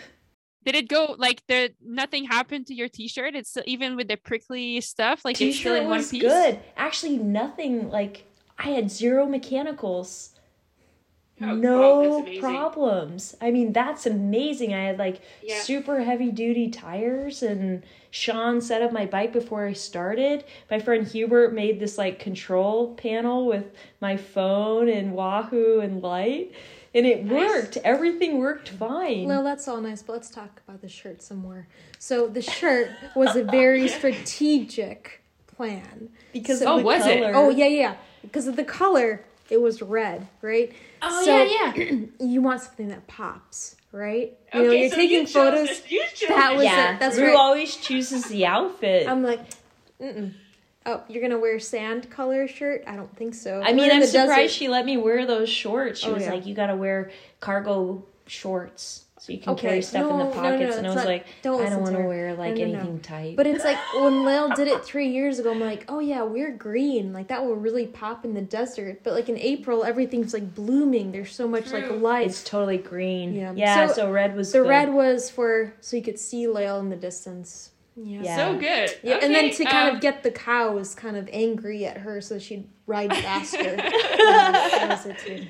[0.65, 3.35] Did it go like the nothing happened to your T-shirt?
[3.35, 6.21] It's even with the prickly stuff, like it's still T-shirt in one was piece.
[6.21, 6.59] good.
[6.77, 8.25] Actually, nothing like
[8.57, 10.29] I had zero mechanicals.
[11.41, 12.41] Oh, oh, no that's amazing.
[12.41, 13.35] problems.
[13.41, 14.73] I mean, that's amazing.
[14.73, 15.59] I had like Yeah.
[15.59, 20.45] super heavy duty tires and Sean set up my bike before I started.
[20.71, 23.65] My friend Hubert made this like control panel with
[23.99, 26.53] my phone and Wahoo and light
[26.93, 27.49] and it Nice.
[27.49, 27.77] worked.
[27.83, 29.27] Everything worked fine.
[29.27, 31.67] Well, that's all nice, but let's talk about the shirt some more.
[31.99, 36.09] So the shirt was a very strategic plan.
[36.33, 37.21] because so- of the Oh, was it?
[37.35, 37.95] Oh yeah, yeah.
[38.21, 40.71] Because of the color, it was red, right?
[41.01, 41.99] Oh So- yeah, yeah.
[42.19, 44.37] You want something that pops, right?
[44.53, 45.67] You know, Okay, you're so taking you chose photos.
[45.67, 46.99] this- you chose That was yeah, it.
[46.99, 47.35] That's Rue right.
[47.35, 49.07] always chooses the outfit.
[49.07, 49.41] I'm like,
[50.01, 50.33] mm
[50.85, 52.83] Oh, you're gonna wear sand color shirt?
[52.87, 53.61] I don't think so.
[53.63, 54.51] I mean, I'm surprised desert.
[54.51, 56.01] she let me wear those shorts.
[56.01, 56.31] She Oh, was yeah.
[56.33, 60.17] like, "You got to wear cargo shorts." so you can Okay, carry stuff in no,
[60.17, 60.75] the no, no, pockets.
[60.75, 62.79] and I was not- like, don't I don't want to wear like No, no, no.
[62.79, 63.37] anything tight.
[63.37, 66.51] But it's like when Lil did it three years ago, I'm like, oh yeah, we're
[66.51, 67.13] green.
[67.13, 68.99] Like that will really pop in the desert.
[69.01, 71.13] But like in April, everything's like blooming.
[71.13, 72.27] There's so much like light.
[72.27, 73.33] it's totally green.
[73.33, 73.53] Yeah.
[73.55, 73.87] Yeah.
[73.87, 74.67] So, So, red was the good.
[74.67, 77.69] red was for so you could see Lil in the distance.
[77.95, 78.21] Yeah.
[78.23, 78.35] Yeah.
[78.35, 78.99] So good.
[79.03, 82.21] Yeah, and then to kind um, of get the cows kind of angry at her
[82.21, 83.75] so she'd ride faster.
[83.75, 85.47] that was it too.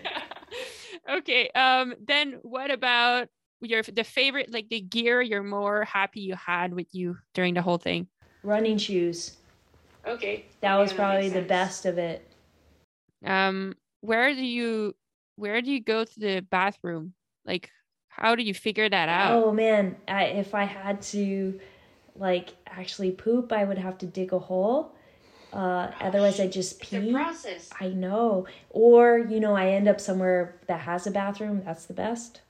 [1.17, 1.49] okay.
[1.49, 1.95] Um.
[2.05, 3.29] Then what about
[3.61, 7.61] your the favorite like the gear you're more happy you had with you during the
[7.61, 8.07] whole thing?
[8.43, 9.37] running shoes.
[10.05, 10.45] Okay.
[10.59, 12.27] That okay, was makes probably the best of it.
[13.25, 13.75] Um.
[14.01, 14.95] Where do you
[15.35, 17.13] where do you go to the bathroom?
[17.45, 17.69] Like,
[18.09, 19.43] how do you figure that out?
[19.43, 21.59] Oh man, I, if I had to
[22.15, 24.95] like actually poop, I would have to dig a hole.
[25.51, 27.11] Uh, otherwise, I just It's a pee.
[27.13, 27.69] process.
[27.79, 28.47] I know.
[28.69, 31.61] Or, you know, I end up somewhere that has a bathroom.
[31.63, 32.41] That's the best.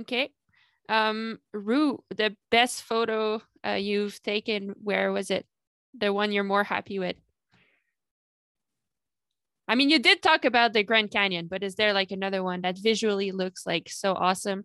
[0.00, 0.32] Okay.
[0.88, 5.46] Um, Rue, the best photo uh, you've taken, where was it?
[5.98, 7.16] The one you're more happy with?
[9.68, 12.60] I mean, you did talk about the Grand Canyon, but is there like another one
[12.62, 14.64] that visually looks like so awesome?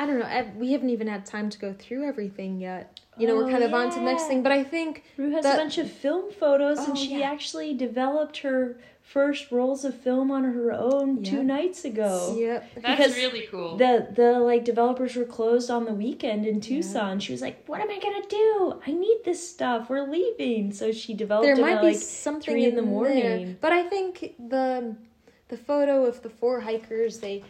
[0.00, 0.24] I don't know.
[0.24, 2.98] I, we haven't even had time to go through everything yet.
[3.18, 4.42] You know, we're Oh, kind of on to the next thing.
[4.42, 7.30] But I think Rue has That- a bunch of film photos, Oh, and she yeah.
[7.30, 12.34] actually developed her first rolls of film on her own two nights ago.
[12.38, 12.70] Yep.
[12.76, 13.76] That's Because really cool.
[13.76, 17.18] the the like developers were closed on the weekend in Tucson.
[17.20, 18.80] She was like, "What am I gonna do?
[18.86, 19.90] I need this stuff.
[19.90, 22.80] We're leaving." So she developed there it might at be like something three in the
[22.82, 22.90] there.
[22.90, 23.56] morning.
[23.60, 24.96] But I think the
[25.48, 27.42] the photo of the four hikers they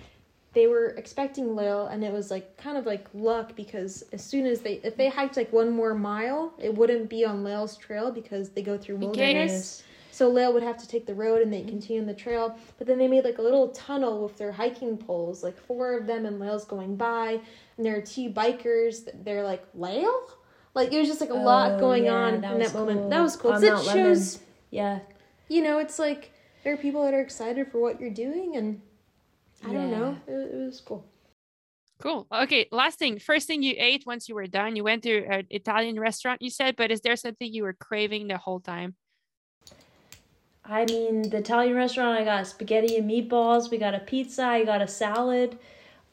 [0.52, 4.46] they were expecting Lael and it was like kind of like luck because as soon
[4.46, 8.10] as they if they hiked like one more mile it wouldn't be on Lael's trail
[8.10, 9.82] because they go through wilderness.
[10.12, 12.58] So Lael would have to take the road and they continue on the trail.
[12.76, 16.06] But then they made like a little tunnel with their hiking poles, like four of
[16.06, 17.40] them and Lael's going by.
[17.76, 19.08] And there are two bikers.
[19.24, 20.28] They're like, Lael?
[20.74, 23.08] Like it was just like a lot Oh, going yeah, on that in that moment.
[23.08, 23.52] That was cool.
[23.52, 24.40] It shows,
[24.70, 24.98] Yeah,
[25.48, 26.32] you know, it's like
[26.64, 28.82] there are people that are excited for what you're doing and
[29.64, 30.16] I don't know.
[30.26, 31.04] It, it was cool.
[32.00, 32.26] Cool.
[32.32, 32.66] Okay.
[32.72, 33.18] Last thing.
[33.18, 36.50] First thing you ate once you were done, you went to an Italian restaurant, you
[36.50, 38.94] said, but is there something you were craving the whole time?
[40.64, 43.70] I mean, the Italian restaurant, I got spaghetti and meatballs.
[43.70, 44.44] We got a pizza.
[44.44, 45.58] I got a salad.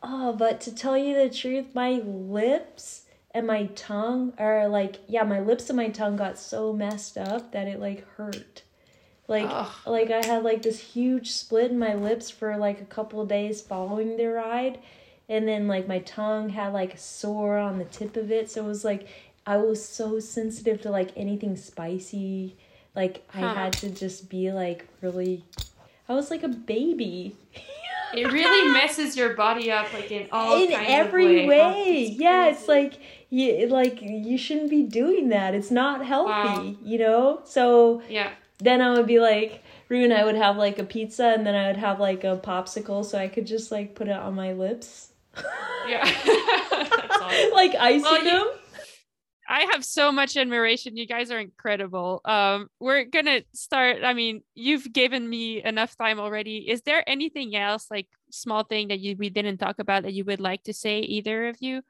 [0.02, 5.24] Oh, but to tell you the truth, my lips and my tongue are like, yeah,
[5.24, 8.64] my lips and my tongue got so messed up that it like hurt.
[9.28, 9.68] Like, Ugh.
[9.86, 13.28] like I had like this huge split in my lips for like a couple of
[13.28, 14.80] days following the ride,
[15.28, 18.50] and then like my tongue had like a sore on the tip of it.
[18.50, 19.08] So it was like
[19.46, 22.56] I was so sensitive to like anything spicy.
[22.96, 25.44] Like I had to just be like really.
[26.10, 27.36] I was like a baby.
[28.14, 31.48] It really messes your body up, like in all in every way.
[31.48, 32.16] way.
[32.18, 32.94] Yeah, it's like
[33.30, 35.54] you like you shouldn't be doing that.
[35.54, 36.76] It's not healthy, Wow.
[36.82, 37.42] you know?
[37.44, 38.32] So Yeah.
[38.60, 41.56] Then I would be like Rue and I would have like a pizza and then
[41.56, 44.54] I would have like a popsicle so I could just like put it on my
[44.54, 45.12] lips.
[45.88, 46.04] Yeah.
[47.20, 47.52] Awesome.
[47.54, 48.48] like icing Well, you- them.
[49.50, 50.98] I have so much admiration.
[50.98, 52.20] You guys are incredible.
[52.26, 54.04] Um, we're gonna start.
[54.04, 56.70] I mean, you've given me enough time already.
[56.70, 60.26] Is there anything else, like small thing that you we didn't talk about that you
[60.26, 61.82] would like to say, either of you?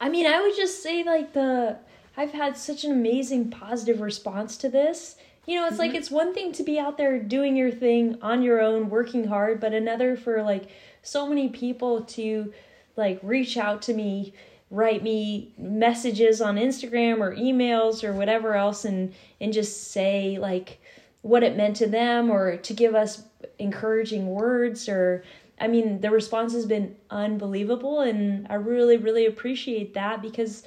[0.00, 1.78] I mean, I would just say like the
[2.16, 5.16] I've had such an amazing positive response to this.
[5.46, 5.98] You know, it's like mm-hmm.
[5.98, 9.60] it's one thing to be out there doing your thing on your own, working hard,
[9.60, 10.68] but another for like
[11.02, 12.52] so many people to
[12.96, 14.34] like reach out to me,
[14.70, 20.80] write me messages on Instagram or emails or whatever else and and just say like
[21.22, 23.22] what it meant to them or to give us
[23.60, 25.22] encouraging words or
[25.60, 30.64] I mean the response has been unbelievable and I really really appreciate that because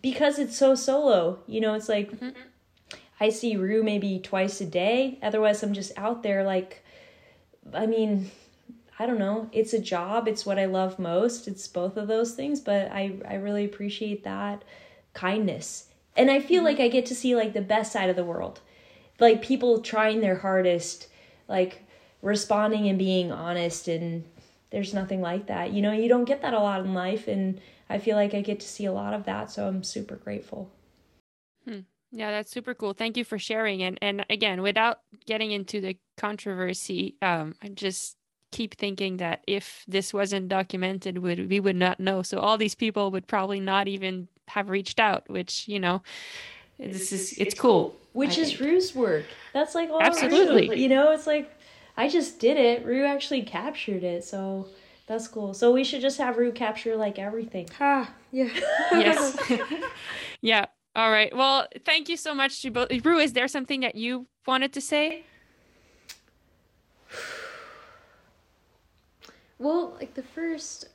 [0.00, 1.40] because it's so solo.
[1.46, 2.30] You know, it's like mm-hmm.
[3.20, 5.18] I see Rue maybe twice a day.
[5.22, 6.84] Otherwise I'm just out there like
[7.72, 8.30] I mean,
[8.98, 9.48] I don't know.
[9.52, 10.28] It's a job.
[10.28, 11.48] It's what I love most.
[11.48, 14.64] It's both of those things, but I I really appreciate that
[15.12, 15.88] kindness.
[16.16, 16.66] And I feel mm-hmm.
[16.66, 18.60] like I get to see like the best side of the world.
[19.20, 21.08] Like people trying their hardest,
[21.48, 21.82] like
[22.22, 24.24] responding and being honest and
[24.70, 25.72] there's nothing like that.
[25.72, 28.40] You know, you don't get that a lot in life and I feel like I
[28.40, 30.70] get to see a lot of that, so I'm super grateful.
[31.64, 31.80] Hmm.
[32.16, 32.92] Yeah, that's super cool.
[32.94, 33.82] Thank you for sharing.
[33.82, 38.16] And and again, without getting into the controversy, um, I just
[38.52, 42.22] keep thinking that if this wasn't documented, would we would not know.
[42.22, 46.02] So all these people would probably not even have reached out, which you know,
[46.78, 47.96] this is it's cool.
[48.12, 48.60] Which I is think.
[48.60, 49.26] Rue's work.
[49.52, 50.68] That's like all Absolutely.
[50.70, 50.76] Rue.
[50.76, 51.50] You know, it's like
[51.96, 52.84] I just did it.
[52.86, 54.68] Rue actually captured it, so
[55.06, 55.52] That's cool.
[55.54, 57.68] So we should just have Rue capture like everything.
[57.80, 58.48] Ah, yeah.
[58.92, 59.36] yes.
[60.40, 60.66] yeah.
[60.96, 61.34] All right.
[61.34, 62.88] Well, thank you so much to both.
[63.04, 65.24] Rue, is there something that you wanted to say?
[69.58, 70.86] Well, like the first,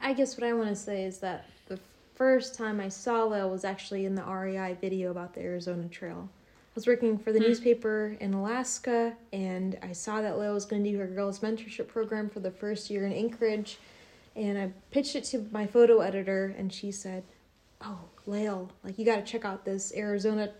[0.00, 1.78] I guess what I want to say is that the
[2.14, 6.28] first time I saw Lael was actually in the REI video about the Arizona Trail.
[6.28, 7.46] I was working for the hmm.
[7.46, 11.88] newspaper in Alaska, and I saw that Lael was going to do her girls' mentorship
[11.88, 13.78] program for the first year in Anchorage,
[14.34, 17.24] and I pitched it to my photo editor, and she said,
[17.80, 20.50] "Oh, Lael, like you got to check out this Arizona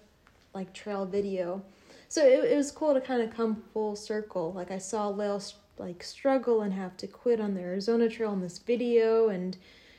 [0.54, 1.62] like trail video."
[2.08, 4.52] So it, it was cool to kind of come full circle.
[4.52, 5.40] Like I saw Lael
[5.78, 9.56] like struggle and have to quit on the Arizona Trail in this video, and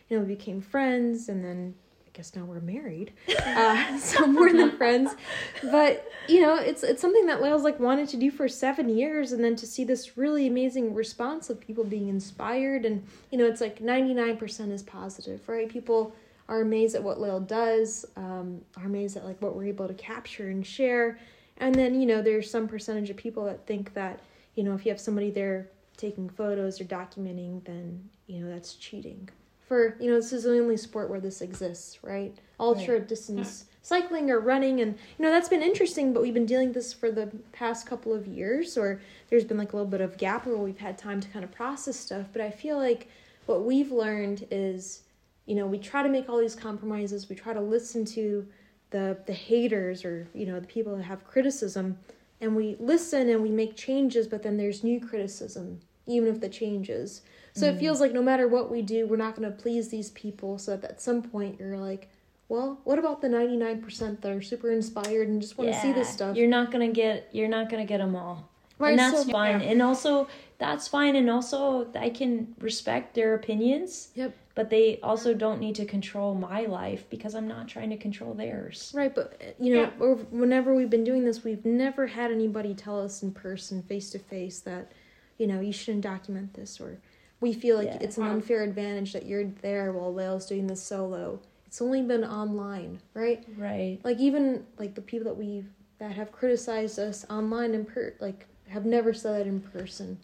[0.09, 3.13] you know we became friends, and then I guess now we're married,
[3.45, 5.15] uh, so more than friends.
[5.63, 9.31] But you know it's it's something that Lael's like wanted to do for seven years,
[9.31, 13.45] and then to see this really amazing response of people being inspired, and you know
[13.45, 15.69] it's like ninety nine percent is positive, right?
[15.69, 16.15] People
[16.49, 19.93] are amazed at what Lael does, um, are amazed at like what we're able to
[19.93, 21.19] capture and share.
[21.57, 24.21] And then, you know, there's some percentage of people that think that,
[24.55, 28.75] you know, if you have somebody there taking photos or documenting, then, you know, that's
[28.75, 29.27] cheating.
[29.67, 32.33] For, you know, this is the only sport where this exists, right?
[32.59, 34.79] Ultra distance cycling or running.
[34.79, 37.85] And, you know, that's been interesting, but we've been dealing with this for the past
[37.85, 40.97] couple of years, or there's been like a little bit of gap where we've had
[40.97, 42.27] time to kind of process stuff.
[42.31, 43.09] But I feel like
[43.45, 45.01] what we've learned is,
[45.47, 48.47] you know, we try to make all these compromises, we try to listen to
[48.89, 51.97] the the haters or you know the people that have criticism
[52.39, 56.49] and we listen and we make changes but then there's new criticism even if the
[56.49, 57.21] changes
[57.53, 57.79] so it mm.
[57.79, 60.77] feels like no matter what we do we're not going to please these people so
[60.77, 62.09] that at some point you're like
[62.47, 66.07] well what about the 99% that are super inspired and just want to see this
[66.09, 67.29] stuff You're not gonna get.
[67.33, 68.49] You're not gonna get them all.
[68.79, 69.61] Right, and that's so- fine.
[69.61, 70.27] And also,
[70.59, 71.15] that's fine.
[71.15, 74.09] And also, I can respect their opinions.
[74.15, 74.35] Yep.
[74.55, 78.33] But they also don't need to control my life because I'm not trying to control
[78.33, 78.91] theirs.
[78.95, 82.73] Right, but uh, you know, or whenever we've been doing this, we've never had anybody
[82.73, 84.91] tell us in person, face to face, that
[85.37, 86.97] you know you shouldn't document this, or
[87.39, 87.97] we feel like Yeah.
[88.01, 91.39] it's an unfair advantage that you're there while Lael's doing this solo.
[91.67, 93.45] It's only been online, right?
[93.57, 93.99] Right.
[94.03, 95.69] Like even like the people that we've
[95.99, 100.17] that have criticized us online and per like have never said that in person.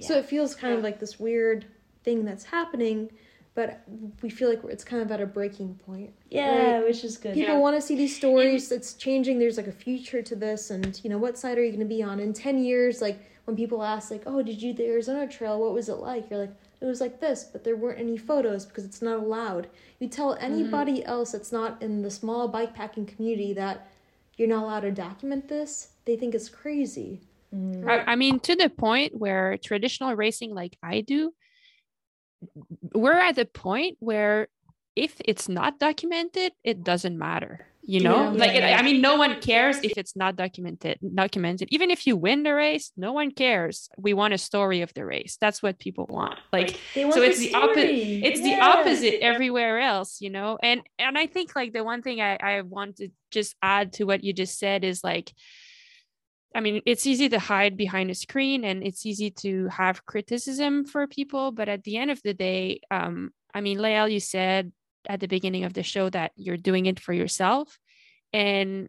[0.00, 1.66] So it feels kind of like this weird
[2.04, 3.10] thing that's happening,
[3.54, 3.82] but
[4.22, 6.12] we feel like it's kind of at a breaking point.
[6.30, 6.84] Yeah, right?
[6.84, 7.34] which is good.
[7.34, 11.00] people want to see these stories it's changing there's like a future to this and
[11.02, 13.56] you know what side are you going to be on in 10 years like when
[13.56, 16.38] people ask like oh did you do the arizona trail what was it like you're
[16.38, 19.68] like it was like this but there weren't any photos because it's not allowed
[19.98, 20.44] you tell mm-hmm.
[20.44, 23.88] anybody else that's not in the small bikepacking community that
[24.36, 27.20] you're not allowed to document this they think it's crazy
[27.54, 27.88] Mm-hmm.
[27.88, 31.32] I, I mean, to the point where traditional racing, like I do,
[32.94, 34.48] we're at the point where
[34.94, 37.66] if it's not documented, it doesn't matter.
[37.82, 38.30] You know, Yeah.
[38.32, 38.78] like it, Yeah.
[38.78, 40.98] I mean, no one cares if it's not documented.
[41.14, 43.88] Documented, even if you win the race, no one cares.
[43.96, 45.38] We want a story of the race.
[45.40, 46.38] That's what people want.
[46.52, 48.22] Like want so the it's the opposite story.
[48.24, 52.20] it's the opposite everywhere else you know and and i think like the one thing
[52.20, 55.32] i i want to just add to what you just said is like
[56.54, 60.84] i mean it's easy to hide behind a screen and it's easy to have criticism
[60.84, 64.72] for people but at the end of the day um i mean Lael, you said
[65.08, 67.78] at the beginning of the show that you're doing it for yourself
[68.32, 68.88] and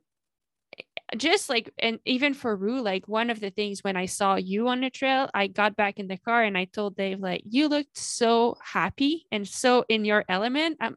[1.18, 4.68] just like and even for Rue, like one of the things when I saw you
[4.68, 7.68] on the trail, I got back in the car and I told Dave, like, you
[7.68, 10.78] looked so happy and so in your element.
[10.82, 10.96] Um,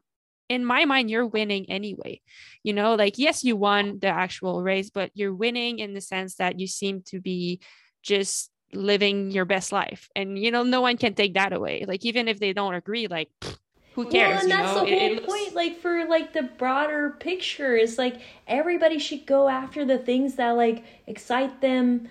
[0.53, 2.21] in my mind, you're winning anyway.
[2.63, 6.35] You know, like yes, you won the actual race, but you're winning in the sense
[6.35, 7.59] that you seem to be
[8.01, 10.07] just living your best life.
[10.15, 11.85] And you know, no one can take that away.
[11.87, 13.57] Like even if they don't agree, like pfft,
[13.95, 14.29] who cares?
[14.29, 15.55] Well, and you that's know, the whole looks- point.
[15.55, 18.15] Like for like the broader picture, is like
[18.47, 22.07] everybody should go after the things that like excite them,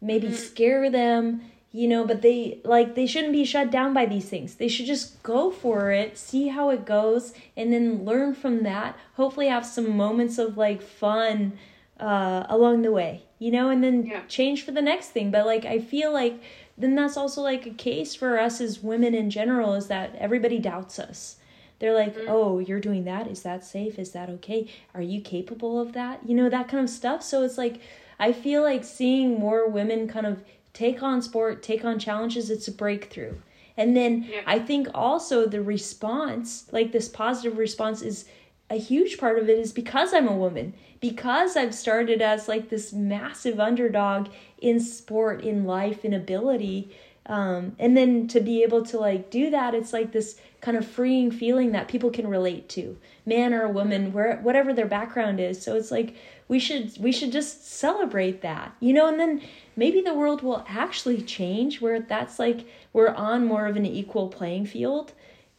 [0.00, 0.36] maybe Mm-hmm.
[0.36, 1.40] scare them,
[1.72, 2.04] you know.
[2.06, 4.54] But they like they shouldn't be shut down by these things.
[4.56, 8.96] They should just go for it, see how it goes, and then learn from that.
[9.14, 11.58] Hopefully, have some moments of like fun
[12.00, 14.22] uh, along the way, you know, and then Yeah.
[14.28, 15.30] change for the next thing.
[15.30, 16.40] But like I feel like
[16.76, 20.58] then that's also like a case for us as women in general is that everybody
[20.58, 21.36] doubts us.
[21.78, 23.26] They're like, "Oh, you're doing that.
[23.26, 23.98] Is that safe?
[23.98, 24.68] Is that okay?
[24.94, 27.22] Are you capable of that?" You know, that kind of stuff.
[27.22, 27.80] So it's like
[28.18, 30.42] I feel like seeing more women kind of
[30.74, 33.34] take on sport, take on challenges, it's a breakthrough.
[33.76, 34.40] And then Yeah.
[34.46, 38.24] I think also the response, like this positive response is
[38.70, 42.68] a huge part of it is because I'm a woman, because I've started as like
[42.70, 44.28] this massive underdog
[44.60, 46.90] in sport, in life, in ability.
[47.26, 50.84] um, and then to be able to like do that it's like this kind of
[50.84, 55.38] freeing feeling that people can relate to man or a woman where whatever their background
[55.38, 56.16] is so it's like
[56.52, 59.40] we should we should just celebrate that you know and then
[59.74, 64.28] maybe the world will actually change where that's like we're on more of an equal
[64.28, 65.12] playing field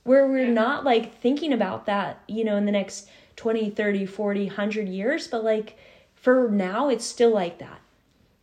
[0.03, 4.45] where we're not like thinking about that you know in the next 20 30 40
[4.45, 5.79] 100 years but like
[6.13, 7.81] for now it's still like that.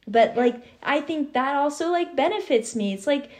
[0.09, 2.93] But like i think that also like benefits me.
[2.93, 3.31] It's like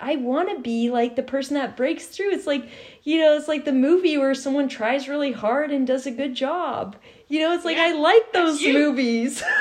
[0.00, 2.32] i want to be like the person that breaks through.
[2.32, 2.68] It's like
[3.04, 6.34] you know it's like the movie where someone tries really hard and does a good
[6.34, 6.96] job
[7.34, 9.42] you know it's like i like those movies.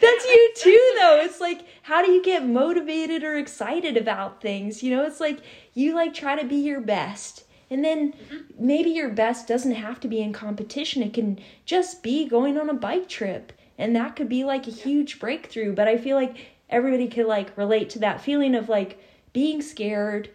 [0.00, 1.20] That's you too though.
[1.22, 4.82] it's like how do you get motivated or excited about things?
[4.82, 5.38] You know it's like
[5.74, 7.44] you like try to be your best.
[7.70, 8.14] And then
[8.58, 11.02] maybe your best doesn't have to be in competition.
[11.02, 13.52] It can just be going on a bike trip.
[13.78, 15.74] And that could be like a huge breakthrough.
[15.74, 16.36] But i feel like
[16.70, 18.98] everybody could like relate to that feeling of like
[19.32, 20.28] being scared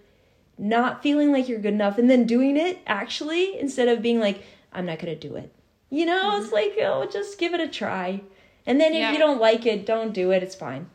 [0.58, 4.44] not feeling like you're good enough and then doing it actually instead of being like
[4.74, 5.52] i'm not going to do it
[5.90, 8.22] you know it's like oh just give it a try
[8.66, 9.12] and then if Yeah.
[9.12, 10.90] you don't like it don't do it it's fine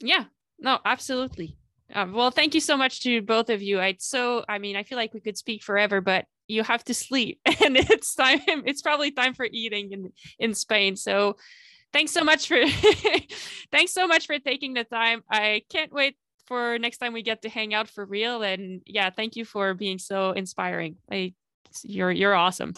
[0.00, 0.24] Yeah,
[0.58, 1.56] no, absolutely.
[1.92, 3.80] Um, well, thank you so much to both of you.
[3.80, 6.94] I so I mean, I feel like we could speak forever, but you have to
[6.94, 8.40] sleep, and it's time.
[8.66, 10.96] It's probably time for eating in in Spain.
[10.96, 11.36] So,
[11.92, 12.58] thanks so much for
[13.72, 15.22] thanks so much for taking the time.
[15.30, 16.16] I can't wait
[16.46, 18.42] for next time we get to hang out for real.
[18.42, 20.96] And yeah, thank you for being so inspiring.
[21.10, 21.34] I
[21.82, 22.74] you're you're awesome.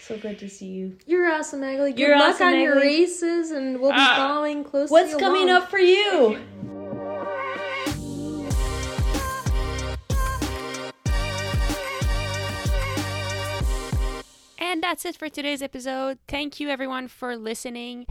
[0.00, 1.90] so good to see you You're awesome, Maghalie.
[1.96, 4.14] Good You're luck awesome, on your races, and we'll be Ah.
[4.16, 4.92] following closely.
[4.92, 6.38] what's coming up for you
[14.58, 16.18] And that's it for today's episode.
[16.28, 18.06] Thank you everyone for listening.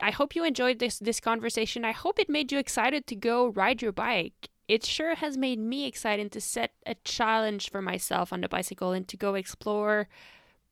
[0.00, 1.84] I hope you enjoyed this this conversation.
[1.84, 4.48] I hope it made you excited to go ride your bike.
[4.72, 8.92] It sure has made me excited to set a challenge for myself on the bicycle
[8.92, 10.08] and to go explore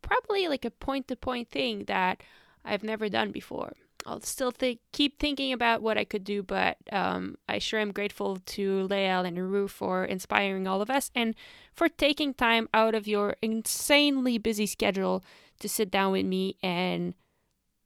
[0.00, 2.22] probably like a point to point thing that
[2.64, 3.74] I've never done before.
[4.06, 7.92] I'll still think, keep thinking about what I could do, but um, I sure am
[7.92, 11.34] grateful to Lael and Rue for inspiring all of us and
[11.74, 15.22] for taking time out of your insanely busy schedule
[15.58, 17.12] to sit down with me and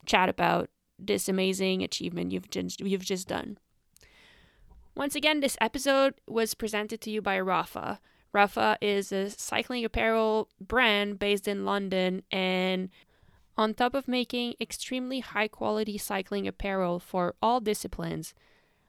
[0.07, 3.59] chat about this amazing achievement you've just, you've just done.
[4.97, 7.99] Once again, this episode was presented to you by Rapha.
[8.35, 12.91] Rapha is a cycling apparel brand based in London and
[13.57, 18.35] on top of making extremely high quality cycling apparel for all disciplines,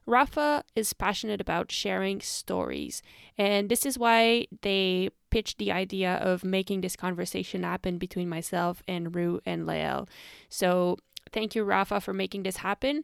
[0.07, 3.01] Rapha is passionate about sharing stories.
[3.37, 8.83] And this is why they pitched the idea of making this conversation happen between myself
[8.87, 10.07] and Rue and Lael.
[10.49, 10.97] So
[11.31, 13.03] thank you, Rapha, for making this happen.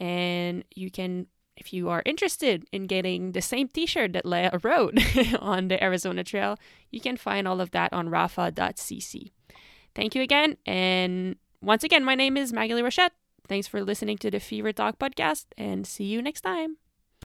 [0.00, 1.26] And you can,
[1.56, 4.98] if you are interested in getting the same t shirt that Lael wrote
[5.40, 6.58] on the Arizona Trail,
[6.90, 9.30] you can find all of that on rapha.cc.
[9.94, 10.56] Thank you again.
[10.66, 13.10] And once again, my name is Maghalie Rochette.
[13.46, 16.76] Thanks for listening to the Fever Talk podcast and see you next time.